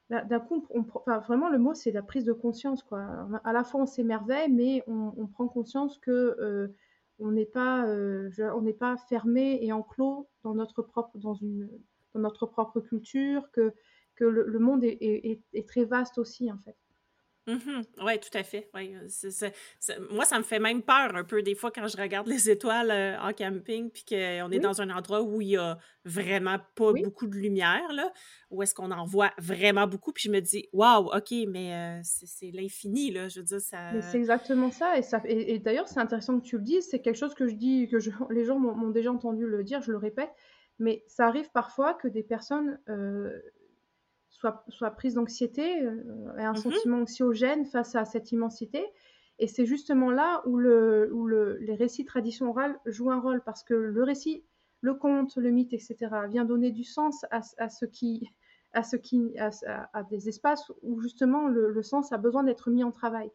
d'un 0.09 0.39
coup, 0.39 0.65
on, 0.71 0.81
vraiment, 1.19 1.49
le 1.49 1.59
mot, 1.59 1.73
c'est 1.75 1.91
la 1.91 2.01
prise 2.01 2.25
de 2.25 2.33
conscience. 2.33 2.81
Quoi. 2.83 3.27
À 3.43 3.53
la 3.53 3.63
fois, 3.63 3.81
on 3.81 3.85
s'émerveille, 3.85 4.51
mais 4.51 4.83
on, 4.87 5.27
prend 5.27 5.47
conscience 5.47 5.99
que 5.99 6.11
euh, 6.11 6.67
on 7.19 7.31
n'est 7.31 7.45
pas, 7.45 7.85
euh, 7.85 8.29
n'est 8.61 8.73
pas 8.73 8.97
fermé 8.97 9.59
et 9.61 9.71
enclos 9.71 10.27
dans 10.43 10.55
notre 10.55 10.81
propre, 10.81 12.79
culture, 12.81 13.51
que, 13.51 13.73
le, 14.19 14.59
monde 14.59 14.83
est, 14.83 15.67
très 15.67 15.85
vaste 15.85 16.17
aussi, 16.17 16.51
en 16.51 16.57
fait. 16.57 16.75
Mhm. 17.47 17.83
Oui, 18.03 18.19
tout 18.19 18.37
à 18.37 18.43
fait. 18.43 18.69
Ouais, 18.73 18.93
moi, 20.11 20.25
ça 20.25 20.37
me 20.37 20.43
fait 20.43 20.59
même 20.59 20.83
peur 20.83 21.15
un 21.15 21.23
peu 21.23 21.41
des 21.41 21.55
fois 21.55 21.71
quand 21.71 21.87
je 21.87 21.97
regarde 21.97 22.27
les 22.27 22.49
étoiles 22.49 22.91
euh, 22.91 23.19
en 23.19 23.33
camping, 23.33 23.89
puis 23.89 24.05
qu'on 24.07 24.51
est 24.51 24.59
dans 24.59 24.81
un 24.81 24.89
endroit 24.89 25.21
où 25.21 25.41
il 25.41 25.49
y 25.49 25.57
a 25.57 25.77
vraiment 26.05 26.57
pas 26.75 26.93
beaucoup 26.93 27.27
de 27.27 27.35
lumière, 27.35 27.91
là, 27.93 28.11
où 28.51 28.61
est-ce 28.61 28.73
qu'on 28.73 28.91
en 28.91 29.05
voit 29.05 29.31
vraiment 29.37 29.87
beaucoup, 29.87 30.11
puis 30.11 30.23
je 30.25 30.31
me 30.31 30.39
dis, 30.39 30.67
waouh, 30.73 31.09
ok, 31.15 31.33
mais 31.47 31.73
euh, 31.73 32.01
c'est 32.03 32.51
l'infini, 32.51 33.11
là, 33.11 33.27
je 33.27 33.39
veux 33.39 33.45
dire, 33.45 33.61
ça... 33.61 33.99
C'est 34.01 34.17
exactement 34.17 34.71
ça, 34.71 34.97
et, 34.97 35.01
ça, 35.01 35.21
et, 35.25 35.59
d'ailleurs, 35.59 35.87
c'est 35.87 35.99
intéressant 35.99 36.39
que 36.39 36.45
tu 36.45 36.57
le 36.57 36.63
dises, 36.63 36.87
c'est 36.89 36.99
quelque 36.99 37.17
chose 37.17 37.33
que 37.33 37.47
je 37.47 37.55
dis, 37.55 37.87
que 37.89 37.99
je, 37.99 38.11
les 38.29 38.45
gens 38.45 38.59
m'ont 38.59 38.89
déjà 38.89 39.11
entendu 39.11 39.45
le 39.45 39.63
dire, 39.63 39.81
je 39.81 39.91
le 39.91 39.97
répète, 39.97 40.31
mais 40.77 41.03
ça 41.07 41.27
arrive 41.27 41.49
parfois 41.51 41.93
que 41.93 42.07
des 42.07 42.23
personnes... 42.23 42.79
Euh, 42.89 43.39
soit, 44.39 44.63
soit 44.69 44.91
prise 44.91 45.15
d'anxiété 45.15 45.81
euh, 45.83 46.37
et 46.37 46.43
un 46.43 46.53
mmh 46.53 46.57
sentiment 46.57 46.97
anxiogène 46.99 47.65
face 47.65 47.95
à 47.95 48.05
cette 48.05 48.31
immensité. 48.31 48.85
Et 49.37 49.47
c'est 49.47 49.65
justement 49.65 50.11
là 50.11 50.41
où, 50.45 50.57
le, 50.57 51.11
où 51.13 51.25
le, 51.25 51.57
les 51.57 51.75
récits 51.75 52.05
tradition 52.05 52.49
orale 52.49 52.77
jouent 52.85 53.11
un 53.11 53.19
rôle, 53.19 53.41
parce 53.43 53.63
que 53.63 53.73
le 53.73 54.03
récit, 54.03 54.43
le 54.81 54.93
conte, 54.93 55.35
le 55.37 55.49
mythe, 55.51 55.73
etc., 55.73 55.97
vient 56.29 56.45
donner 56.45 56.71
du 56.71 56.83
sens 56.83 57.25
à, 57.31 57.41
à 57.57 57.69
ce 57.69 57.85
qui, 57.85 58.27
à, 58.73 58.83
ce 58.83 58.95
qui 58.95 59.33
à, 59.37 60.03
des 60.03 60.27
espaces 60.29 60.71
où 60.81 60.99
justement 61.01 61.47
le, 61.47 61.71
le 61.71 61.83
sens 61.83 62.11
a 62.11 62.17
besoin 62.17 62.43
d'être 62.43 62.69
mis 62.69 62.83
en 62.83 62.91
travail. 62.91 63.31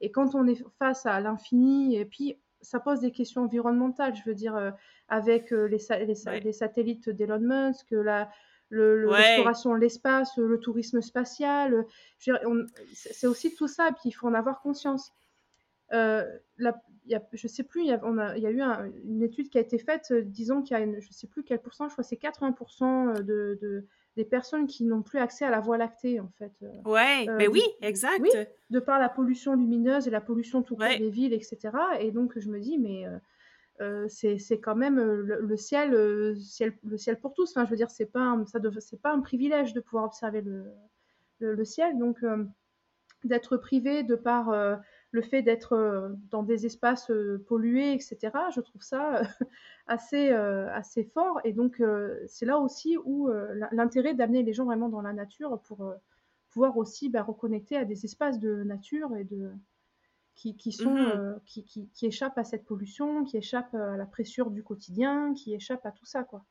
Et 0.00 0.10
quand 0.10 0.34
on 0.34 0.46
est 0.46 0.62
face 0.78 1.06
à 1.06 1.20
l'infini, 1.20 1.96
et 1.96 2.04
puis 2.04 2.38
ça 2.60 2.80
pose 2.80 3.00
des 3.00 3.10
questions 3.10 3.42
environnementales, 3.42 4.14
je 4.14 4.22
veux 4.24 4.34
dire, 4.34 4.56
euh, 4.56 4.70
avec 5.08 5.52
euh, 5.52 5.66
les, 5.66 5.78
les, 6.06 6.40
les, 6.40 6.52
satellites 6.52 7.10
d'Elon 7.10 7.40
Musk, 7.40 7.90
la, 7.90 8.30
l'exploration 8.72 9.74
de 9.74 9.78
l'espace, 9.78 10.36
le 10.36 10.58
tourisme 10.58 11.00
spatial. 11.00 11.86
C'est 12.18 13.26
aussi 13.26 13.54
tout 13.54 13.68
ça, 13.68 13.88
et 13.88 13.92
puis 13.92 14.08
il 14.08 14.12
faut 14.12 14.28
en 14.28 14.34
avoir 14.34 14.60
conscience. 14.60 15.12
Euh, 15.92 16.24
la, 16.56 16.80
y 17.06 17.14
a, 17.14 17.22
je 17.32 17.48
sais 17.48 17.64
plus, 17.64 17.82
il 17.82 17.88
y 17.88 17.92
a, 17.92 18.38
y 18.38 18.46
eu 18.46 18.62
une 19.04 19.22
étude 19.22 19.50
qui 19.50 19.58
a 19.58 19.60
été 19.60 19.78
faite, 19.78 20.08
euh, 20.10 20.22
disons 20.22 20.62
qu'il 20.62 20.76
y 20.76 20.80
a, 20.80 20.82
une, 20.82 21.00
je 21.00 21.12
sais 21.12 21.26
plus 21.26 21.42
quel 21.42 21.60
pourcent, 21.60 21.88
je 21.88 21.92
crois 21.92 22.04
que 22.04 22.08
c'est 22.08 22.20
80% 22.20 23.22
de, 23.22 23.58
de, 23.60 23.86
des 24.16 24.24
personnes 24.24 24.66
qui 24.66 24.84
n'ont 24.84 25.02
plus 25.02 25.18
accès 25.18 25.44
à 25.44 25.50
la 25.50 25.60
Voie 25.60 25.76
lactée, 25.76 26.20
en 26.20 26.30
fait. 26.38 26.52
Euh, 26.62 26.90
ouais, 26.90 27.26
mais 27.36 27.46
oui, 27.46 27.62
exact. 27.82 28.20
Oui, 28.20 28.30
de 28.70 28.80
par 28.80 28.98
la 28.98 29.08
pollution 29.08 29.54
lumineuse 29.54 30.06
et 30.06 30.10
la 30.10 30.20
pollution 30.20 30.62
tout 30.62 30.76
court 30.76 30.86
des 30.86 31.10
villes, 31.10 31.34
etc. 31.34 31.58
Et 32.00 32.10
donc, 32.10 32.38
je 32.38 32.48
me 32.48 32.58
dis, 32.58 32.78
mais 32.78 33.04
euh, 33.80 34.06
c'est 34.08 34.60
quand 34.60 34.76
même 34.76 34.98
euh, 34.98 35.22
le, 35.40 35.56
ciel, 35.56 35.94
euh, 35.94 36.36
ciel, 36.36 36.76
le 36.84 36.96
ciel 36.96 37.18
pour 37.18 37.34
tous. 37.34 37.50
Enfin, 37.50 37.64
je 37.64 37.70
veux 37.70 37.76
dire, 37.76 37.90
c'est 37.90 38.06
pas 38.06 38.36
ça 38.46 38.60
c'est 38.80 39.00
pas 39.00 39.12
un 39.12 39.20
privilège 39.20 39.72
de 39.72 39.80
pouvoir 39.80 40.04
observer 40.04 40.42
le, 40.42 40.66
le, 41.38 41.64
ciel. 41.64 41.98
Donc, 41.98 42.24
d'être 43.24 43.56
privé 43.56 44.02
de 44.02 44.14
par 44.14 44.52
le 45.10 45.22
fait 45.22 45.42
d'être 45.42 46.14
dans 46.30 46.42
des 46.42 46.66
espaces 46.66 47.10
pollués, 47.46 47.92
etc. 47.94 48.30
Je 48.54 48.60
trouve 48.60 48.82
ça 48.82 49.22
assez, 49.86 50.30
assez 50.30 51.04
fort. 51.04 51.40
Et 51.44 51.52
donc, 51.52 51.82
c'est 52.26 52.46
là 52.46 52.58
aussi 52.58 52.96
où 53.04 53.30
l'intérêt 53.72 54.14
d'amener 54.14 54.42
les 54.42 54.52
gens 54.52 54.64
vraiment 54.64 54.88
dans 54.88 55.02
la 55.02 55.12
nature 55.12 55.60
pour 55.62 55.94
pouvoir 56.50 56.76
aussi 56.76 57.08
bah, 57.08 57.22
reconnecter 57.22 57.76
à 57.76 57.84
des 57.84 58.04
espaces 58.04 58.38
de 58.38 58.62
nature 58.62 59.16
et 59.16 59.24
de, 59.24 59.50
qui, 60.34 60.72
sont, 60.72 60.90
mmh 60.90 60.98
euh, 60.98 61.34
qui, 61.46 61.64
qui, 61.64 62.06
échappent 62.06 62.38
à 62.38 62.44
cette 62.44 62.64
pollution, 62.64 63.24
qui 63.24 63.36
échappent 63.36 63.74
à 63.74 63.96
la 63.96 64.06
pression 64.06 64.50
du 64.50 64.62
quotidien, 64.62 65.34
qui 65.34 65.54
échappent 65.54 65.86
à 65.86 65.92
tout 65.92 66.06
ça, 66.06 66.24
quoi. 66.24 66.44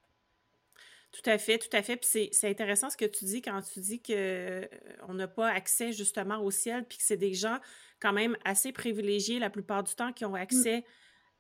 Tout 1.12 1.30
à 1.30 1.38
fait, 1.38 1.58
tout 1.58 1.76
à 1.76 1.82
fait. 1.82 1.98
Puis 1.98 2.30
c'est 2.32 2.50
intéressant 2.50 2.90
ce 2.90 2.96
que 2.96 3.06
tu 3.06 3.26
dis 3.26 3.42
quand 3.42 3.62
tu 3.62 3.82
dis 3.82 4.02
qu'on 4.02 4.14
euh, 4.14 4.64
n'a 5.10 5.28
pas 5.28 5.50
accès 5.50 5.92
justement 5.92 6.42
au 6.42 6.52
ciel, 6.52 6.86
puis 6.88 7.00
que 7.00 7.04
c'est 7.04 7.18
des 7.18 7.34
gens 7.34 7.58
quand 8.00 8.14
même 8.14 8.38
assez 8.46 8.72
privilégiés 8.72 9.38
la 9.38 9.50
plupart 9.50 9.84
du 9.84 9.94
temps 9.94 10.14
qui 10.14 10.24
ont 10.24 10.32
mmh. 10.32 10.36
accès 10.36 10.86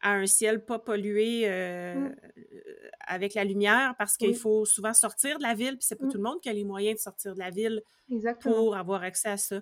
à 0.01 0.13
un 0.13 0.25
ciel 0.25 0.65
pas 0.65 0.79
pollué 0.79 1.43
euh, 1.45 1.93
mmh. 1.95 2.15
avec 3.07 3.33
la 3.33 3.45
lumière 3.45 3.95
parce 3.97 4.17
qu'il 4.17 4.35
faut 4.35 4.65
souvent 4.65 4.93
sortir 4.93 5.37
de 5.37 5.43
la 5.43 5.53
ville, 5.53 5.77
puis 5.77 5.85
c'est 5.87 5.95
pas 5.95 6.07
tout 6.07 6.17
le 6.17 6.23
monde 6.23 6.41
qui 6.41 6.49
a 6.49 6.53
les 6.53 6.65
moyens 6.65 6.97
de 6.97 7.01
sortir 7.01 7.33
de 7.33 7.39
la 7.39 7.49
ville 7.49 7.81
pour 8.41 8.75
avoir 8.75 9.03
accès 9.03 9.29
à 9.29 9.37
ça. 9.37 9.61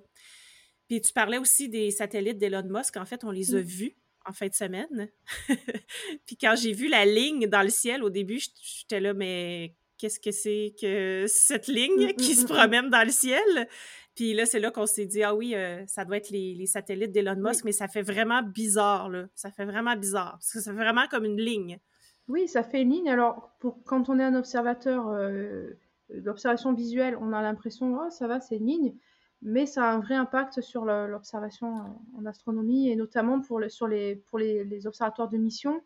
Puis 0.90 1.02
tu 1.02 1.14
parlais 1.14 1.38
aussi 1.38 1.70
des 1.70 1.92
satellites 1.92 2.40
d'Elon 2.40 2.64
Musk. 2.64 2.98
En 2.98 3.06
fait, 3.06 3.24
on 3.24 3.30
les 3.30 3.54
a 3.54 3.62
vus 3.62 3.96
en 4.28 4.34
fin 4.34 4.48
de 4.48 4.56
semaine. 4.56 5.10
puis 6.26 6.36
quand 6.36 6.56
j'ai 6.58 6.74
vu 6.74 6.88
la 6.88 7.06
ligne 7.06 7.48
dans 7.48 7.62
le 7.62 7.70
ciel, 7.70 8.04
au 8.04 8.10
début, 8.10 8.40
j'étais 8.40 9.00
là, 9.00 9.14
mais 9.14 9.76
qu'est-ce 10.00 10.20
que 10.20 10.32
c'est 10.32 10.74
que 10.82 11.26
cette 11.28 11.68
ligne 11.68 12.08
mmh, 12.08 12.14
qui 12.14 12.32
mmh, 12.32 12.36
se 12.36 12.46
promène 12.46 12.90
dans 12.90 13.04
le 13.04 13.12
ciel? 13.12 13.68
Puis 14.16 14.34
là, 14.34 14.48
c'est 14.48 14.60
là 14.60 14.72
qu'on 14.72 14.88
s'est 14.88 15.06
dit, 15.06 15.22
ah 15.22 15.36
oui, 15.36 15.54
euh, 15.54 15.86
ça 15.86 16.06
doit 16.06 16.18
être 16.18 16.32
les, 16.32 16.66
satellites 16.66 17.12
d'Elon 17.12 17.36
Musk, 17.38 17.66
mais 17.66 17.72
ça 17.72 17.88
fait 17.88 18.02
vraiment 18.02 18.42
bizarre, 18.42 19.10
là. 19.10 19.28
Ça 19.36 19.52
fait 19.52 19.66
vraiment 19.66 19.96
bizarre, 19.96 20.34
parce 20.34 20.54
que 20.54 20.60
ça 20.60 20.72
fait 20.72 20.78
vraiment 20.78 21.08
comme 21.08 21.26
une 21.26 21.40
ligne. 21.40 21.80
Oui, 22.28 22.48
ça 22.48 22.64
fait 22.64 22.82
une 22.82 22.90
ligne. 22.90 23.10
Alors, 23.10 23.52
pour, 23.60 23.84
quand 23.84 24.10
on 24.10 24.18
est 24.18 24.24
un 24.24 24.36
observateur 24.36 25.08
euh, 25.10 25.78
d'observation 26.16 26.74
visuelle, 26.74 27.16
on 27.22 27.32
a 27.32 27.44
l'impression, 27.44 27.96
oh, 27.96 28.10
ça 28.10 28.28
va, 28.28 28.40
c'est 28.40 28.58
une 28.58 28.66
ligne 28.66 28.96
mais 29.42 29.66
ça 29.66 29.86
a 29.86 29.94
un 29.94 30.00
vrai 30.00 30.16
impact 30.16 30.62
sur 30.62 30.86
l'observation 30.86 31.98
en 32.18 32.26
astronomie 32.26 32.90
et 32.90 32.96
notamment 32.96 33.40
pour, 33.40 33.62
sur 33.70 33.88
les, 33.88 34.16
pour 34.16 34.38
les, 34.38 34.88
observatoires 34.88 35.30
de 35.30 35.38
mission 35.38 35.82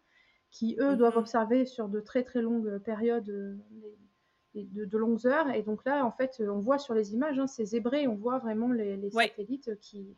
qui, 0.50 0.76
eux, 0.80 0.96
doivent 0.96 1.14
mhm. 1.14 1.20
observer 1.20 1.66
sur 1.66 1.88
de 1.90 2.00
très 2.00 2.24
très 2.24 2.42
longues 2.42 2.80
périodes, 2.80 3.30
euh, 3.30 3.56
de, 4.56 4.98
longues 4.98 5.26
heures. 5.26 5.50
Et 5.52 5.62
donc 5.64 5.84
là, 5.86 6.06
en 6.06 6.12
fait, 6.12 6.42
on 6.48 6.60
voit 6.60 6.80
sur 6.80 6.94
les 6.94 7.14
images, 7.14 7.40
hein, 7.40 7.48
c'est 7.48 7.66
zébré, 7.66 8.08
on 8.08 8.16
voit 8.16 8.40
vraiment 8.40 8.72
les, 8.72 9.10
satellites 9.12 9.80
qui... 9.80 10.16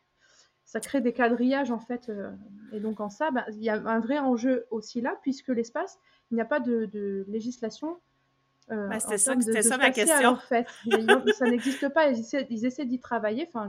Ça 0.67 0.80
crée 0.80 1.00
des 1.00 1.13
quadrillages, 1.13 1.69
en 1.69 1.80
fait. 1.80 2.10
Euh, 2.10 2.32
et 2.71 2.80
donc 2.80 3.00
en 3.00 3.10
ça, 3.10 3.30
bah, 3.30 3.45
il 3.50 3.63
y 3.63 3.69
a 3.69 3.76
un 3.76 4.00
vrai 4.00 4.17
enjeu 4.17 4.65
aussi 4.71 5.00
là, 5.00 5.15
puisque 5.21 5.50
l'espace, 5.50 6.00
il 6.32 6.36
n'y 6.36 6.41
a 6.41 6.45
pas 6.45 6.60
de 6.60 7.24
législation 7.28 8.00
euh, 8.71 8.88
bah, 8.88 8.99
c'était 8.99 9.17
ça, 9.17 9.34
ça 9.62 9.78
ma 9.78 9.91
question. 9.91 10.30
En 10.30 10.36
fait. 10.38 10.67
ça 11.38 11.45
n'existe 11.45 11.89
pas. 11.89 12.10
Ils 12.10 12.65
essaient, 12.65 12.86
d'y 12.86 12.99
travailler. 12.99 13.47
Enfin, 13.54 13.67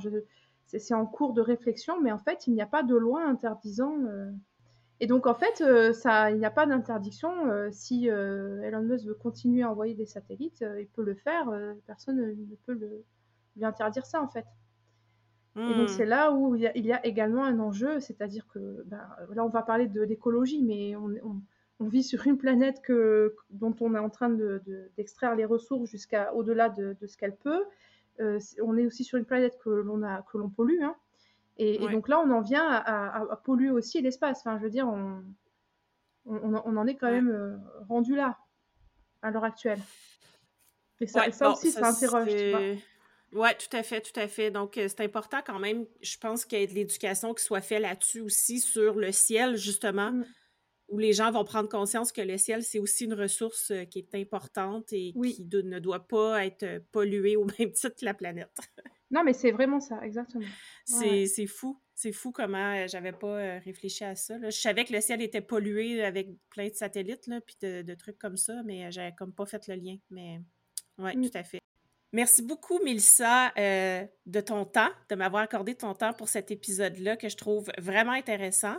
c'est 0.67 0.95
en 0.95 1.07
cours 1.07 1.33
de 1.33 1.41
réflexion, 1.41 2.01
mais 2.01 2.13
en 2.13 2.19
fait, 2.19 2.47
il 2.47 2.55
n'y 2.55 2.63
a 2.63 2.67
pas 2.67 2.83
de 2.83 2.97
loi 2.97 3.23
interdisant. 3.23 3.99
Euh. 4.07 4.31
Et 5.01 5.07
donc, 5.07 5.27
en 5.27 5.35
fait, 5.35 5.61
euh, 5.61 5.93
ça, 5.93 6.31
il 6.31 6.39
n'y 6.39 6.47
a 6.47 6.51
pas 6.51 6.65
d'interdiction. 6.65 7.31
si 7.71 8.07
Elon 8.07 8.83
Musk 8.83 9.07
veut 9.07 9.15
continuer 9.15 9.63
à 9.63 9.71
envoyer 9.71 9.95
des 9.95 10.07
satellites, 10.07 10.65
il 10.79 10.87
peut 10.89 11.05
le 11.05 11.15
faire. 11.15 11.51
personne 11.87 12.17
ne 12.17 12.57
peut 12.67 12.75
le, 12.75 13.05
lui 13.57 13.65
interdire 13.65 14.07
ça, 14.07 14.23
en 14.23 14.29
fait. 14.29 14.47
Et 15.57 15.75
donc, 15.75 15.89
hmm. 15.89 15.93
c'est 15.97 16.05
là 16.05 16.33
où 16.33 16.55
il 16.55 16.61
y, 16.61 16.67
a, 16.67 16.77
il 16.77 16.85
y, 16.85 16.93
a, 16.93 17.05
également 17.07 17.43
un 17.43 17.59
enjeu, 17.61 17.99
c'est-à-dire 17.99 18.47
que 18.53 18.83
ben, 18.85 19.01
là, 19.35 19.43
on 19.43 19.49
va 19.49 19.63
parler 19.63 19.87
d'écologie, 19.87 20.63
mais 20.63 20.95
on, 20.97 21.09
on 21.25 21.41
on 21.81 21.89
vit 21.89 22.03
sur 22.03 22.27
une 22.27 22.39
planète 22.39 22.81
que, 22.83 23.35
dont 23.51 23.75
on 23.81 23.95
est 23.95 23.99
en 23.99 24.09
train 24.09 24.31
d'extraire 24.97 25.33
de, 25.33 25.37
les 25.37 25.45
ressources 25.45 25.91
jusqu'à 25.91 26.33
au-delà 26.35 26.69
de, 26.71 26.97
ce 27.07 27.17
qu'elle 27.17 27.37
peut. 27.37 27.65
Euh, 28.21 28.39
on 28.63 28.79
est 28.79 28.87
aussi 28.87 29.05
sur 29.05 29.19
une 29.19 29.27
planète 29.27 29.59
que 29.59 29.69
l'on 29.69 30.03
a 30.03 30.23
que 30.23 30.39
l'on 30.39 30.49
pollue. 30.49 30.83
Hein. 30.83 30.97
Et, 31.59 31.79
donc 31.89 32.09
là, 32.09 32.21
on 32.21 32.31
en 32.31 32.41
vient 32.41 32.67
à, 32.67 33.41
polluer 33.45 33.71
aussi 33.71 34.01
l'espace. 34.01 34.41
Enfin, 34.41 34.59
je 34.59 34.65
veux 34.65 34.71
dire, 34.71 34.89
on, 34.89 35.23
on, 36.27 36.77
en 36.77 36.87
est 36.87 36.97
quand 36.97 37.11
même 37.11 37.31
euh, 37.31 37.57
rendu 37.89 38.15
là 38.15 38.39
à 39.23 39.31
l'heure 39.31 39.45
actuelle. 39.45 39.81
Et 41.01 41.07
ça, 41.07 41.31
ça 41.31 41.51
aussi, 41.51 41.71
ça, 41.71 41.89
interroge, 41.89 42.29
tu 42.29 42.51
vois. 42.51 42.61
Oui, 43.33 43.49
tout 43.59 43.77
à 43.77 43.83
fait, 43.83 44.01
tout 44.01 44.19
à 44.19 44.29
fait. 44.29 44.51
Donc, 44.51 44.75
c'est 44.75 45.01
important 45.01 45.39
quand 45.45 45.59
même, 45.59 45.85
je 46.01 46.17
pense 46.17 46.45
qu'il 46.45 46.59
y 46.59 46.63
ait 46.63 46.67
de 46.67 46.75
l'éducation 46.75 47.35
qui 47.35 47.45
soit 47.45 47.61
faite 47.61 47.83
là-dessus 47.83 48.21
aussi, 48.21 48.61
sur 48.61 48.95
le 48.95 49.13
ciel, 49.13 49.57
justement, 49.57 50.13
mmh. 50.13 50.25
Où 50.89 50.99
les 50.99 51.13
gens 51.13 51.31
vont 51.31 51.45
prendre 51.45 51.69
conscience 51.69 52.13
que 52.13 52.21
le 52.21 52.39
ciel, 52.39 52.63
c'est 52.63 52.79
aussi 52.79 53.05
une 53.05 53.15
ressource 53.15 53.73
qui 53.91 53.99
est 53.99 54.15
importante 54.15 54.93
et 54.93 55.13
qui 55.13 55.49
ne 55.51 55.79
doit 55.79 56.07
pas 56.07 56.45
être 56.45 56.83
polluée 56.93 57.37
au 57.37 57.45
même 57.59 57.73
titre 57.73 57.97
que 57.99 58.05
la 58.05 58.15
planète. 58.15 58.57
non, 59.11 59.25
mais 59.25 59.33
c'est 59.33 59.51
vraiment 59.51 59.81
ça, 59.81 60.01
exactement. 60.03 60.47
C'est 60.85 61.47
fou. 61.47 61.81
C'est 61.95 62.13
fou 62.13 62.31
comment 62.31 62.87
j'avais 62.87 63.13
pas 63.13 63.59
réfléchi 63.59 64.05
à 64.05 64.15
ça. 64.15 64.39
Je 64.43 64.51
savais 64.51 64.85
que 64.85 64.93
le 64.93 65.01
ciel 65.01 65.23
était 65.23 65.41
pollué 65.41 66.05
avec 66.05 66.29
plein 66.51 66.69
de 66.69 66.75
satellites, 66.75 67.27
là, 67.27 67.41
puis 67.41 67.57
de, 67.63 67.95
trucs 67.95 68.19
comme 68.19 68.37
ça, 68.37 68.63
mais 68.65 68.93
j'avais 68.93 69.15
comme 69.15 69.33
pas 69.33 69.47
fait 69.47 69.67
le 69.69 69.75
lien. 69.77 69.97
Mais 70.11 70.41
oui, 70.99 71.17
mmh. 71.17 71.31
tout 71.31 71.39
à 71.39 71.43
fait. 71.43 71.61
Merci 72.13 72.43
beaucoup, 72.43 72.79
Mélissa, 72.83 73.53
euh, 73.59 74.07
de 74.27 74.41
ton 74.41 74.65
temps, 74.65 74.91
de 75.11 75.15
m'avoir 75.17 75.43
accordé 75.43 75.75
ton 75.75 75.93
temps 75.93 76.13
pour 76.13 76.29
cet 76.29 76.51
épisode-là 76.51 77.17
que 77.17 77.29
je 77.29 77.37
trouve 77.37 77.71
vraiment 77.79 78.13
intéressant. 78.13 78.77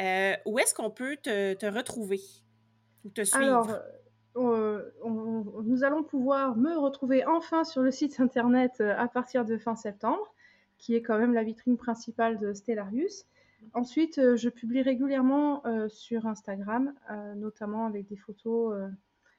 Euh, 0.00 0.34
où 0.44 0.58
est-ce 0.58 0.74
qu'on 0.74 0.90
peut 0.90 1.16
te, 1.16 1.66
retrouver 1.66 2.20
ou 3.04 3.10
te 3.10 3.22
suivre? 3.22 3.44
Alors, 3.44 3.70
euh, 4.36 4.90
nous 5.04 5.84
allons 5.84 6.02
pouvoir 6.02 6.56
me 6.56 6.76
retrouver 6.76 7.24
enfin 7.26 7.64
sur 7.64 7.82
le 7.82 7.90
site 7.90 8.18
internet 8.20 8.80
à 8.80 9.06
partir 9.08 9.44
de 9.44 9.56
fin 9.56 9.76
septembre, 9.76 10.34
qui 10.78 10.94
est 10.94 11.02
quand 11.02 11.18
même 11.18 11.34
la 11.34 11.44
vitrine 11.44 11.76
principale 11.76 12.38
de 12.38 12.52
Stellarius. 12.52 13.26
Ensuite, 13.72 14.20
je 14.36 14.48
publie 14.48 14.82
régulièrement 14.82 15.62
sur 15.88 16.26
Instagram, 16.26 16.92
notamment 17.36 17.86
avec 17.86 18.06
des 18.08 18.16
photos 18.16 18.74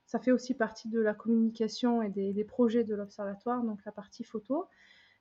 ça 0.06 0.20
fait 0.20 0.32
aussi 0.32 0.54
partie 0.54 0.90
de 0.90 1.00
la 1.00 1.14
communication 1.14 2.02
et 2.02 2.10
des, 2.10 2.44
projets 2.44 2.84
de 2.84 2.96
l'Observatoire, 2.96 3.64
donc 3.64 3.84
la 3.86 3.92
partie 3.92 4.24
photo. 4.24 4.66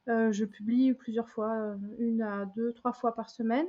Euh, 0.08 0.30
je 0.32 0.44
publie 0.44 0.92
plusieurs 0.92 1.30
fois, 1.30 1.52
euh, 1.54 1.76
une 1.98 2.20
à 2.20 2.44
deux, 2.54 2.72
trois 2.74 2.92
fois 2.92 3.14
par 3.14 3.30
semaine. 3.30 3.66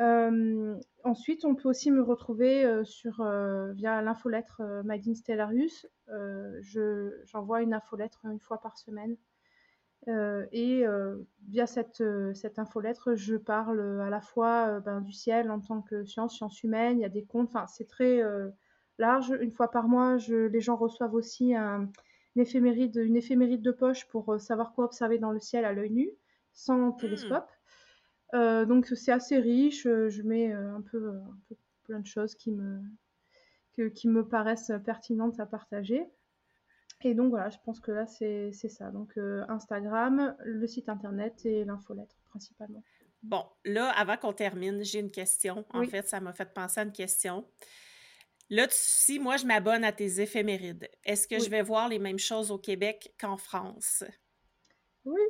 Euh, 0.00 0.78
ensuite, 1.04 1.44
on 1.44 1.54
peut 1.54 1.68
aussi 1.68 1.90
me 1.90 2.02
retrouver 2.02 2.84
sur, 2.84 3.24
via 3.74 4.02
l'infolettre 4.02 4.62
Made 4.84 5.06
in 5.08 5.14
Stellarius. 5.14 5.86
J'envoie 7.24 7.62
une 7.62 7.74
infolettre 7.74 8.20
une 8.24 8.40
fois 8.40 8.60
par 8.60 8.76
semaine. 8.76 9.16
et 10.06 10.84
via 11.48 11.66
cette, 11.66 12.02
cette 12.34 12.58
infolettre, 12.58 13.14
je 13.14 13.36
parle 13.36 14.00
à 14.00 14.10
la 14.10 14.20
fois 14.20 14.80
ben, 14.80 15.00
du 15.00 15.12
ciel 15.12 15.50
en 15.50 15.60
tant 15.60 15.82
que 15.82 16.04
science, 16.04 16.36
science 16.36 16.62
humaine. 16.62 16.98
Il 16.98 17.02
y 17.02 17.06
a 17.06 17.10
des 17.10 17.24
comptes, 17.24 17.48
enfin, 17.48 17.66
c'est 17.66 17.88
très 17.88 18.20
large. 18.98 19.34
Une 19.40 19.52
fois 19.52 19.70
par 19.70 19.88
mois, 19.88 20.16
les 20.28 20.60
gens 20.60 20.76
reçoivent 20.76 21.14
aussi 21.14 21.54
un, 21.54 21.90
une, 22.34 22.42
éphéméride, 22.42 22.96
une 22.96 23.16
éphéméride 23.16 23.62
de 23.62 23.72
poche 23.72 24.06
pour 24.08 24.38
savoir 24.38 24.74
quoi 24.74 24.84
observer 24.84 25.18
dans 25.18 25.32
le 25.32 25.40
ciel 25.40 25.64
à 25.64 25.72
l'œil 25.72 25.90
nu, 25.90 26.10
sans 26.52 26.90
hmm. 26.90 26.96
télescope. 26.98 27.50
Donc 28.32 28.86
c'est 28.86 29.12
assez 29.12 29.38
riche. 29.38 29.86
Euh, 29.86 30.08
je 30.08 30.22
mets 30.22 30.52
un 30.52 30.82
peu, 30.82 31.20
plein 31.84 32.00
de 32.00 32.06
choses 32.06 32.34
qui 32.34 32.50
me, 32.50 32.80
qui 33.90 34.08
me 34.08 34.26
paraissent 34.26 34.72
pertinentes 34.84 35.40
à 35.40 35.46
partager. 35.46 36.04
Et 37.04 37.14
donc 37.14 37.30
voilà, 37.30 37.50
je 37.50 37.58
pense 37.64 37.78
que 37.78 37.92
là 37.92 38.06
c'est 38.06 38.52
ça. 38.52 38.90
Donc 38.90 39.18
Instagram, 39.48 40.34
le 40.44 40.66
site 40.66 40.88
internet 40.88 41.44
et 41.44 41.64
l'infolettre 41.64 42.16
principalement. 42.28 42.82
Bon, 43.22 43.44
là, 43.64 43.90
avant 43.90 44.16
qu'on 44.16 44.32
termine, 44.32 44.84
j'ai 44.84 45.00
une 45.00 45.10
question. 45.10 45.64
En 45.70 45.84
fait, 45.84 46.08
ça 46.08 46.20
m'a 46.20 46.32
fait 46.32 46.52
penser 46.52 46.80
à 46.80 46.84
une 46.84 46.92
question. 46.92 47.44
Là, 48.48 48.66
si 48.70 49.18
moi 49.18 49.36
je 49.36 49.46
m'abonne 49.46 49.82
à 49.82 49.92
tes 49.92 50.20
éphémérides, 50.20 50.88
est-ce 51.04 51.26
que 51.26 51.38
je 51.40 51.50
vais 51.50 51.62
voir 51.62 51.88
les 51.88 51.98
mêmes 51.98 52.18
choses 52.18 52.52
au 52.52 52.58
Québec 52.58 53.12
qu'en 53.18 53.36
France? 53.36 54.04
Oui. 55.04 55.20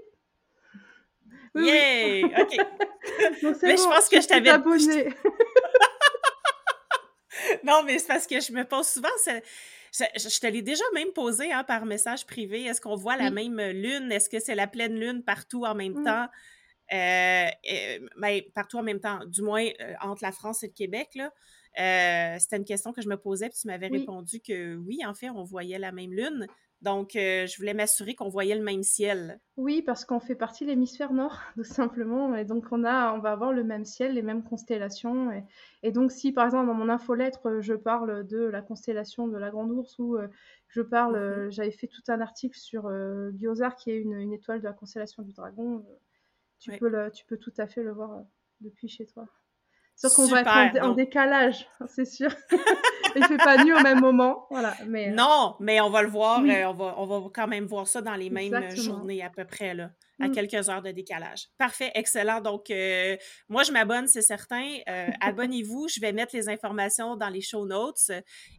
Oui 1.56 1.66
Yay! 1.66 2.24
OK. 2.24 2.56
mais 3.62 3.76
je 3.76 3.88
pense 3.88 4.08
que 4.08 4.20
je 4.20 4.28
t'avais. 4.28 4.50
abonné. 4.50 5.14
non, 7.64 7.82
mais 7.84 7.98
c'est 7.98 8.08
parce 8.08 8.26
que 8.26 8.40
je 8.40 8.52
me 8.52 8.64
pose 8.64 8.86
souvent. 8.86 9.08
Je, 9.24 10.40
te 10.40 10.46
l'ai 10.46 10.62
déjà 10.62 10.84
même 10.94 11.12
posé 11.12 11.52
hein, 11.52 11.64
par 11.64 11.86
message 11.86 12.26
privé. 12.26 12.64
Est-ce 12.64 12.80
qu'on 12.80 12.96
voit 12.96 13.16
la 13.16 13.30
même 13.30 13.60
lune? 13.60 14.12
Est-ce 14.12 14.28
que 14.28 14.38
c'est 14.38 14.54
la 14.54 14.66
pleine 14.66 14.98
lune 14.98 15.22
partout 15.22 15.64
en 15.64 15.74
même 15.74 16.04
temps? 16.04 16.28
Euh, 16.92 17.48
ben, 18.16 18.42
partout 18.54 18.78
en 18.78 18.82
même 18.82 19.00
temps, 19.00 19.20
du 19.26 19.42
moins 19.42 19.66
euh, 19.80 19.94
entre 20.02 20.22
la 20.22 20.32
France 20.32 20.62
et 20.62 20.68
le 20.68 20.72
Québec. 20.72 21.08
Là. 21.14 21.32
Euh, 21.78 22.38
c'était 22.38 22.56
une 22.56 22.64
question 22.64 22.92
que 22.92 23.02
je 23.02 23.08
me 23.08 23.16
posais, 23.16 23.48
puis 23.48 23.58
tu 23.60 23.66
m'avais 23.66 23.88
répondu 23.88 24.40
que 24.40 24.76
oui, 24.76 25.00
en 25.04 25.14
fait, 25.14 25.30
on 25.30 25.42
voyait 25.42 25.78
la 25.78 25.92
même 25.92 26.12
lune. 26.12 26.46
Donc, 26.82 27.16
euh, 27.16 27.46
je 27.46 27.56
voulais 27.56 27.72
m'assurer 27.72 28.14
qu'on 28.14 28.28
voyait 28.28 28.54
le 28.54 28.62
même 28.62 28.82
ciel. 28.82 29.40
Oui, 29.56 29.80
parce 29.80 30.04
qu'on 30.04 30.20
fait 30.20 30.34
partie 30.34 30.64
de 30.64 30.70
l'hémisphère 30.70 31.12
nord, 31.12 31.40
tout 31.54 31.64
simplement. 31.64 32.34
Et 32.36 32.44
donc, 32.44 32.66
on, 32.70 32.84
a, 32.84 33.12
on 33.14 33.18
va 33.18 33.32
avoir 33.32 33.52
le 33.52 33.64
même 33.64 33.84
ciel, 33.84 34.14
les 34.14 34.22
mêmes 34.22 34.42
constellations. 34.42 35.32
Et, 35.82 35.92
donc, 35.92 36.12
si 36.12 36.32
par 36.32 36.44
exemple, 36.44 36.66
dans 36.66 36.74
mon 36.74 36.88
infolettre, 36.88 37.60
je 37.60 37.74
parle 37.74 38.26
de 38.26 38.38
la 38.38 38.60
constellation 38.60 39.26
de 39.26 39.38
la 39.38 39.50
Grande 39.50 39.70
Ourse, 39.70 39.98
ou 39.98 40.16
euh, 40.16 40.28
je 40.68 40.82
parle, 40.82 41.16
mmh 41.16 41.50
j'avais 41.50 41.70
fait 41.70 41.86
tout 41.86 42.02
un 42.08 42.20
article 42.20 42.58
sur 42.58 42.86
euh, 42.86 43.30
qui 43.78 43.90
est 43.90 43.98
une, 43.98 44.32
étoile 44.32 44.60
de 44.60 44.64
la 44.64 44.72
constellation 44.72 45.22
du 45.22 45.32
Dragon, 45.32 45.84
tu, 46.58 46.72
peux 46.78 46.88
le, 46.88 47.10
tu 47.10 47.24
peux 47.24 47.38
tout 47.38 47.54
à 47.56 47.66
fait 47.66 47.82
le 47.82 47.92
voir 47.92 48.24
depuis 48.60 48.88
chez 48.88 49.06
toi. 49.06 49.26
Sauf 49.96 50.14
qu'on 50.14 50.26
va 50.26 50.40
être 50.40 50.82
en, 50.82 50.92
décalage, 50.92 51.66
c'est 51.88 52.04
sûr. 52.04 52.30
Il 53.16 53.24
fait 53.24 53.38
pas 53.38 53.64
nuit 53.64 53.72
au 53.72 53.80
même 53.80 54.00
moment, 54.00 54.46
voilà. 54.50 54.76
Mais, 54.86 55.08
euh, 55.08 55.14
Non, 55.14 55.56
mais 55.58 55.80
on 55.80 55.88
va 55.88 56.02
le 56.02 56.08
voir, 56.08 56.42
euh, 56.44 56.64
on, 56.66 56.74
va, 56.74 56.94
on 56.98 57.06
va 57.06 57.30
quand 57.32 57.46
même 57.46 57.64
voir 57.64 57.88
ça 57.88 58.02
dans 58.02 58.14
les 58.14 58.28
mêmes 58.28 58.76
journées 58.76 59.22
à 59.22 59.30
peu 59.30 59.46
près, 59.46 59.72
là, 59.72 59.90
à 60.20 60.28
mm. 60.28 60.32
quelques 60.32 60.68
heures 60.68 60.82
de 60.82 60.90
décalage. 60.90 61.48
Parfait, 61.56 61.92
excellent. 61.94 62.42
Donc, 62.42 62.70
euh, 62.70 63.16
moi, 63.48 63.62
je 63.62 63.72
m'abonne, 63.72 64.06
c'est 64.06 64.20
certain. 64.20 64.76
Abonnez-vous, 65.22 65.88
je 65.88 65.98
vais 65.98 66.12
mettre 66.12 66.36
les 66.36 66.50
informations 66.50 67.16
dans 67.16 67.30
les 67.30 67.40
show 67.40 67.64
notes. 67.64 68.10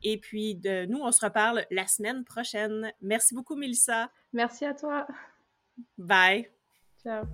Et 0.02 0.20
puis, 0.20 0.56
de, 0.56 0.88
nous, 0.88 1.02
on 1.04 1.12
se 1.12 1.24
reparle 1.24 1.66
la 1.70 1.86
semaine 1.86 2.24
prochaine. 2.24 2.92
Merci 3.00 3.36
beaucoup, 3.36 3.56
Melissa. 3.56 4.10
Merci 4.34 4.66
à 4.66 4.74
toi. 4.74 5.06
Bye. 6.00 6.50
Ciao. 7.04 7.26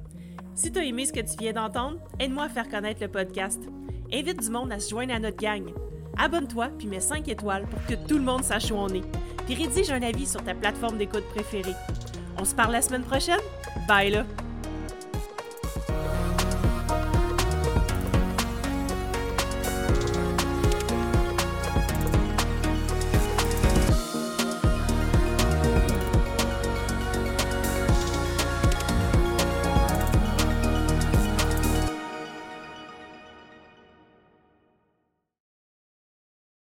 Si 0.55 0.73
tu 0.73 0.79
as 0.79 0.83
aimé 0.83 1.05
ce 1.05 1.13
que 1.13 1.21
tu 1.21 1.37
viens 1.39 1.53
d'entendre, 1.53 2.01
aide-moi 2.19 2.43
à 2.43 2.49
faire 2.49 2.67
connaître 2.67 3.01
le 3.01 3.09
podcast. 3.09 3.61
Invite 4.13 4.41
du 4.41 4.51
monde 4.51 4.71
à 4.71 4.79
se 4.79 4.91
joindre 4.91 5.13
à 5.13 5.19
notre 5.19 5.37
gang. 5.37 5.73
Abonne-toi 6.17 6.69
puis 6.77 6.87
mets 6.87 6.99
5 6.99 7.27
étoiles 7.29 7.65
pour 7.65 7.83
que 7.87 7.95
tout 8.07 8.17
le 8.17 8.23
monde 8.23 8.43
sache 8.43 8.69
où 8.69 8.75
on 8.75 8.89
est. 8.89 9.03
Puis 9.45 9.55
rédige 9.55 9.89
un 9.89 10.03
avis 10.03 10.27
sur 10.27 10.43
ta 10.43 10.53
plateforme 10.53 10.99
d'écoute 10.99 11.25
préférée. 11.33 11.73
On 12.39 12.45
se 12.45 12.53
parle 12.53 12.73
la 12.73 12.83
semaine 12.83 13.03
prochaine? 13.03 13.39
Bye 13.87 14.11
là! 14.11 14.25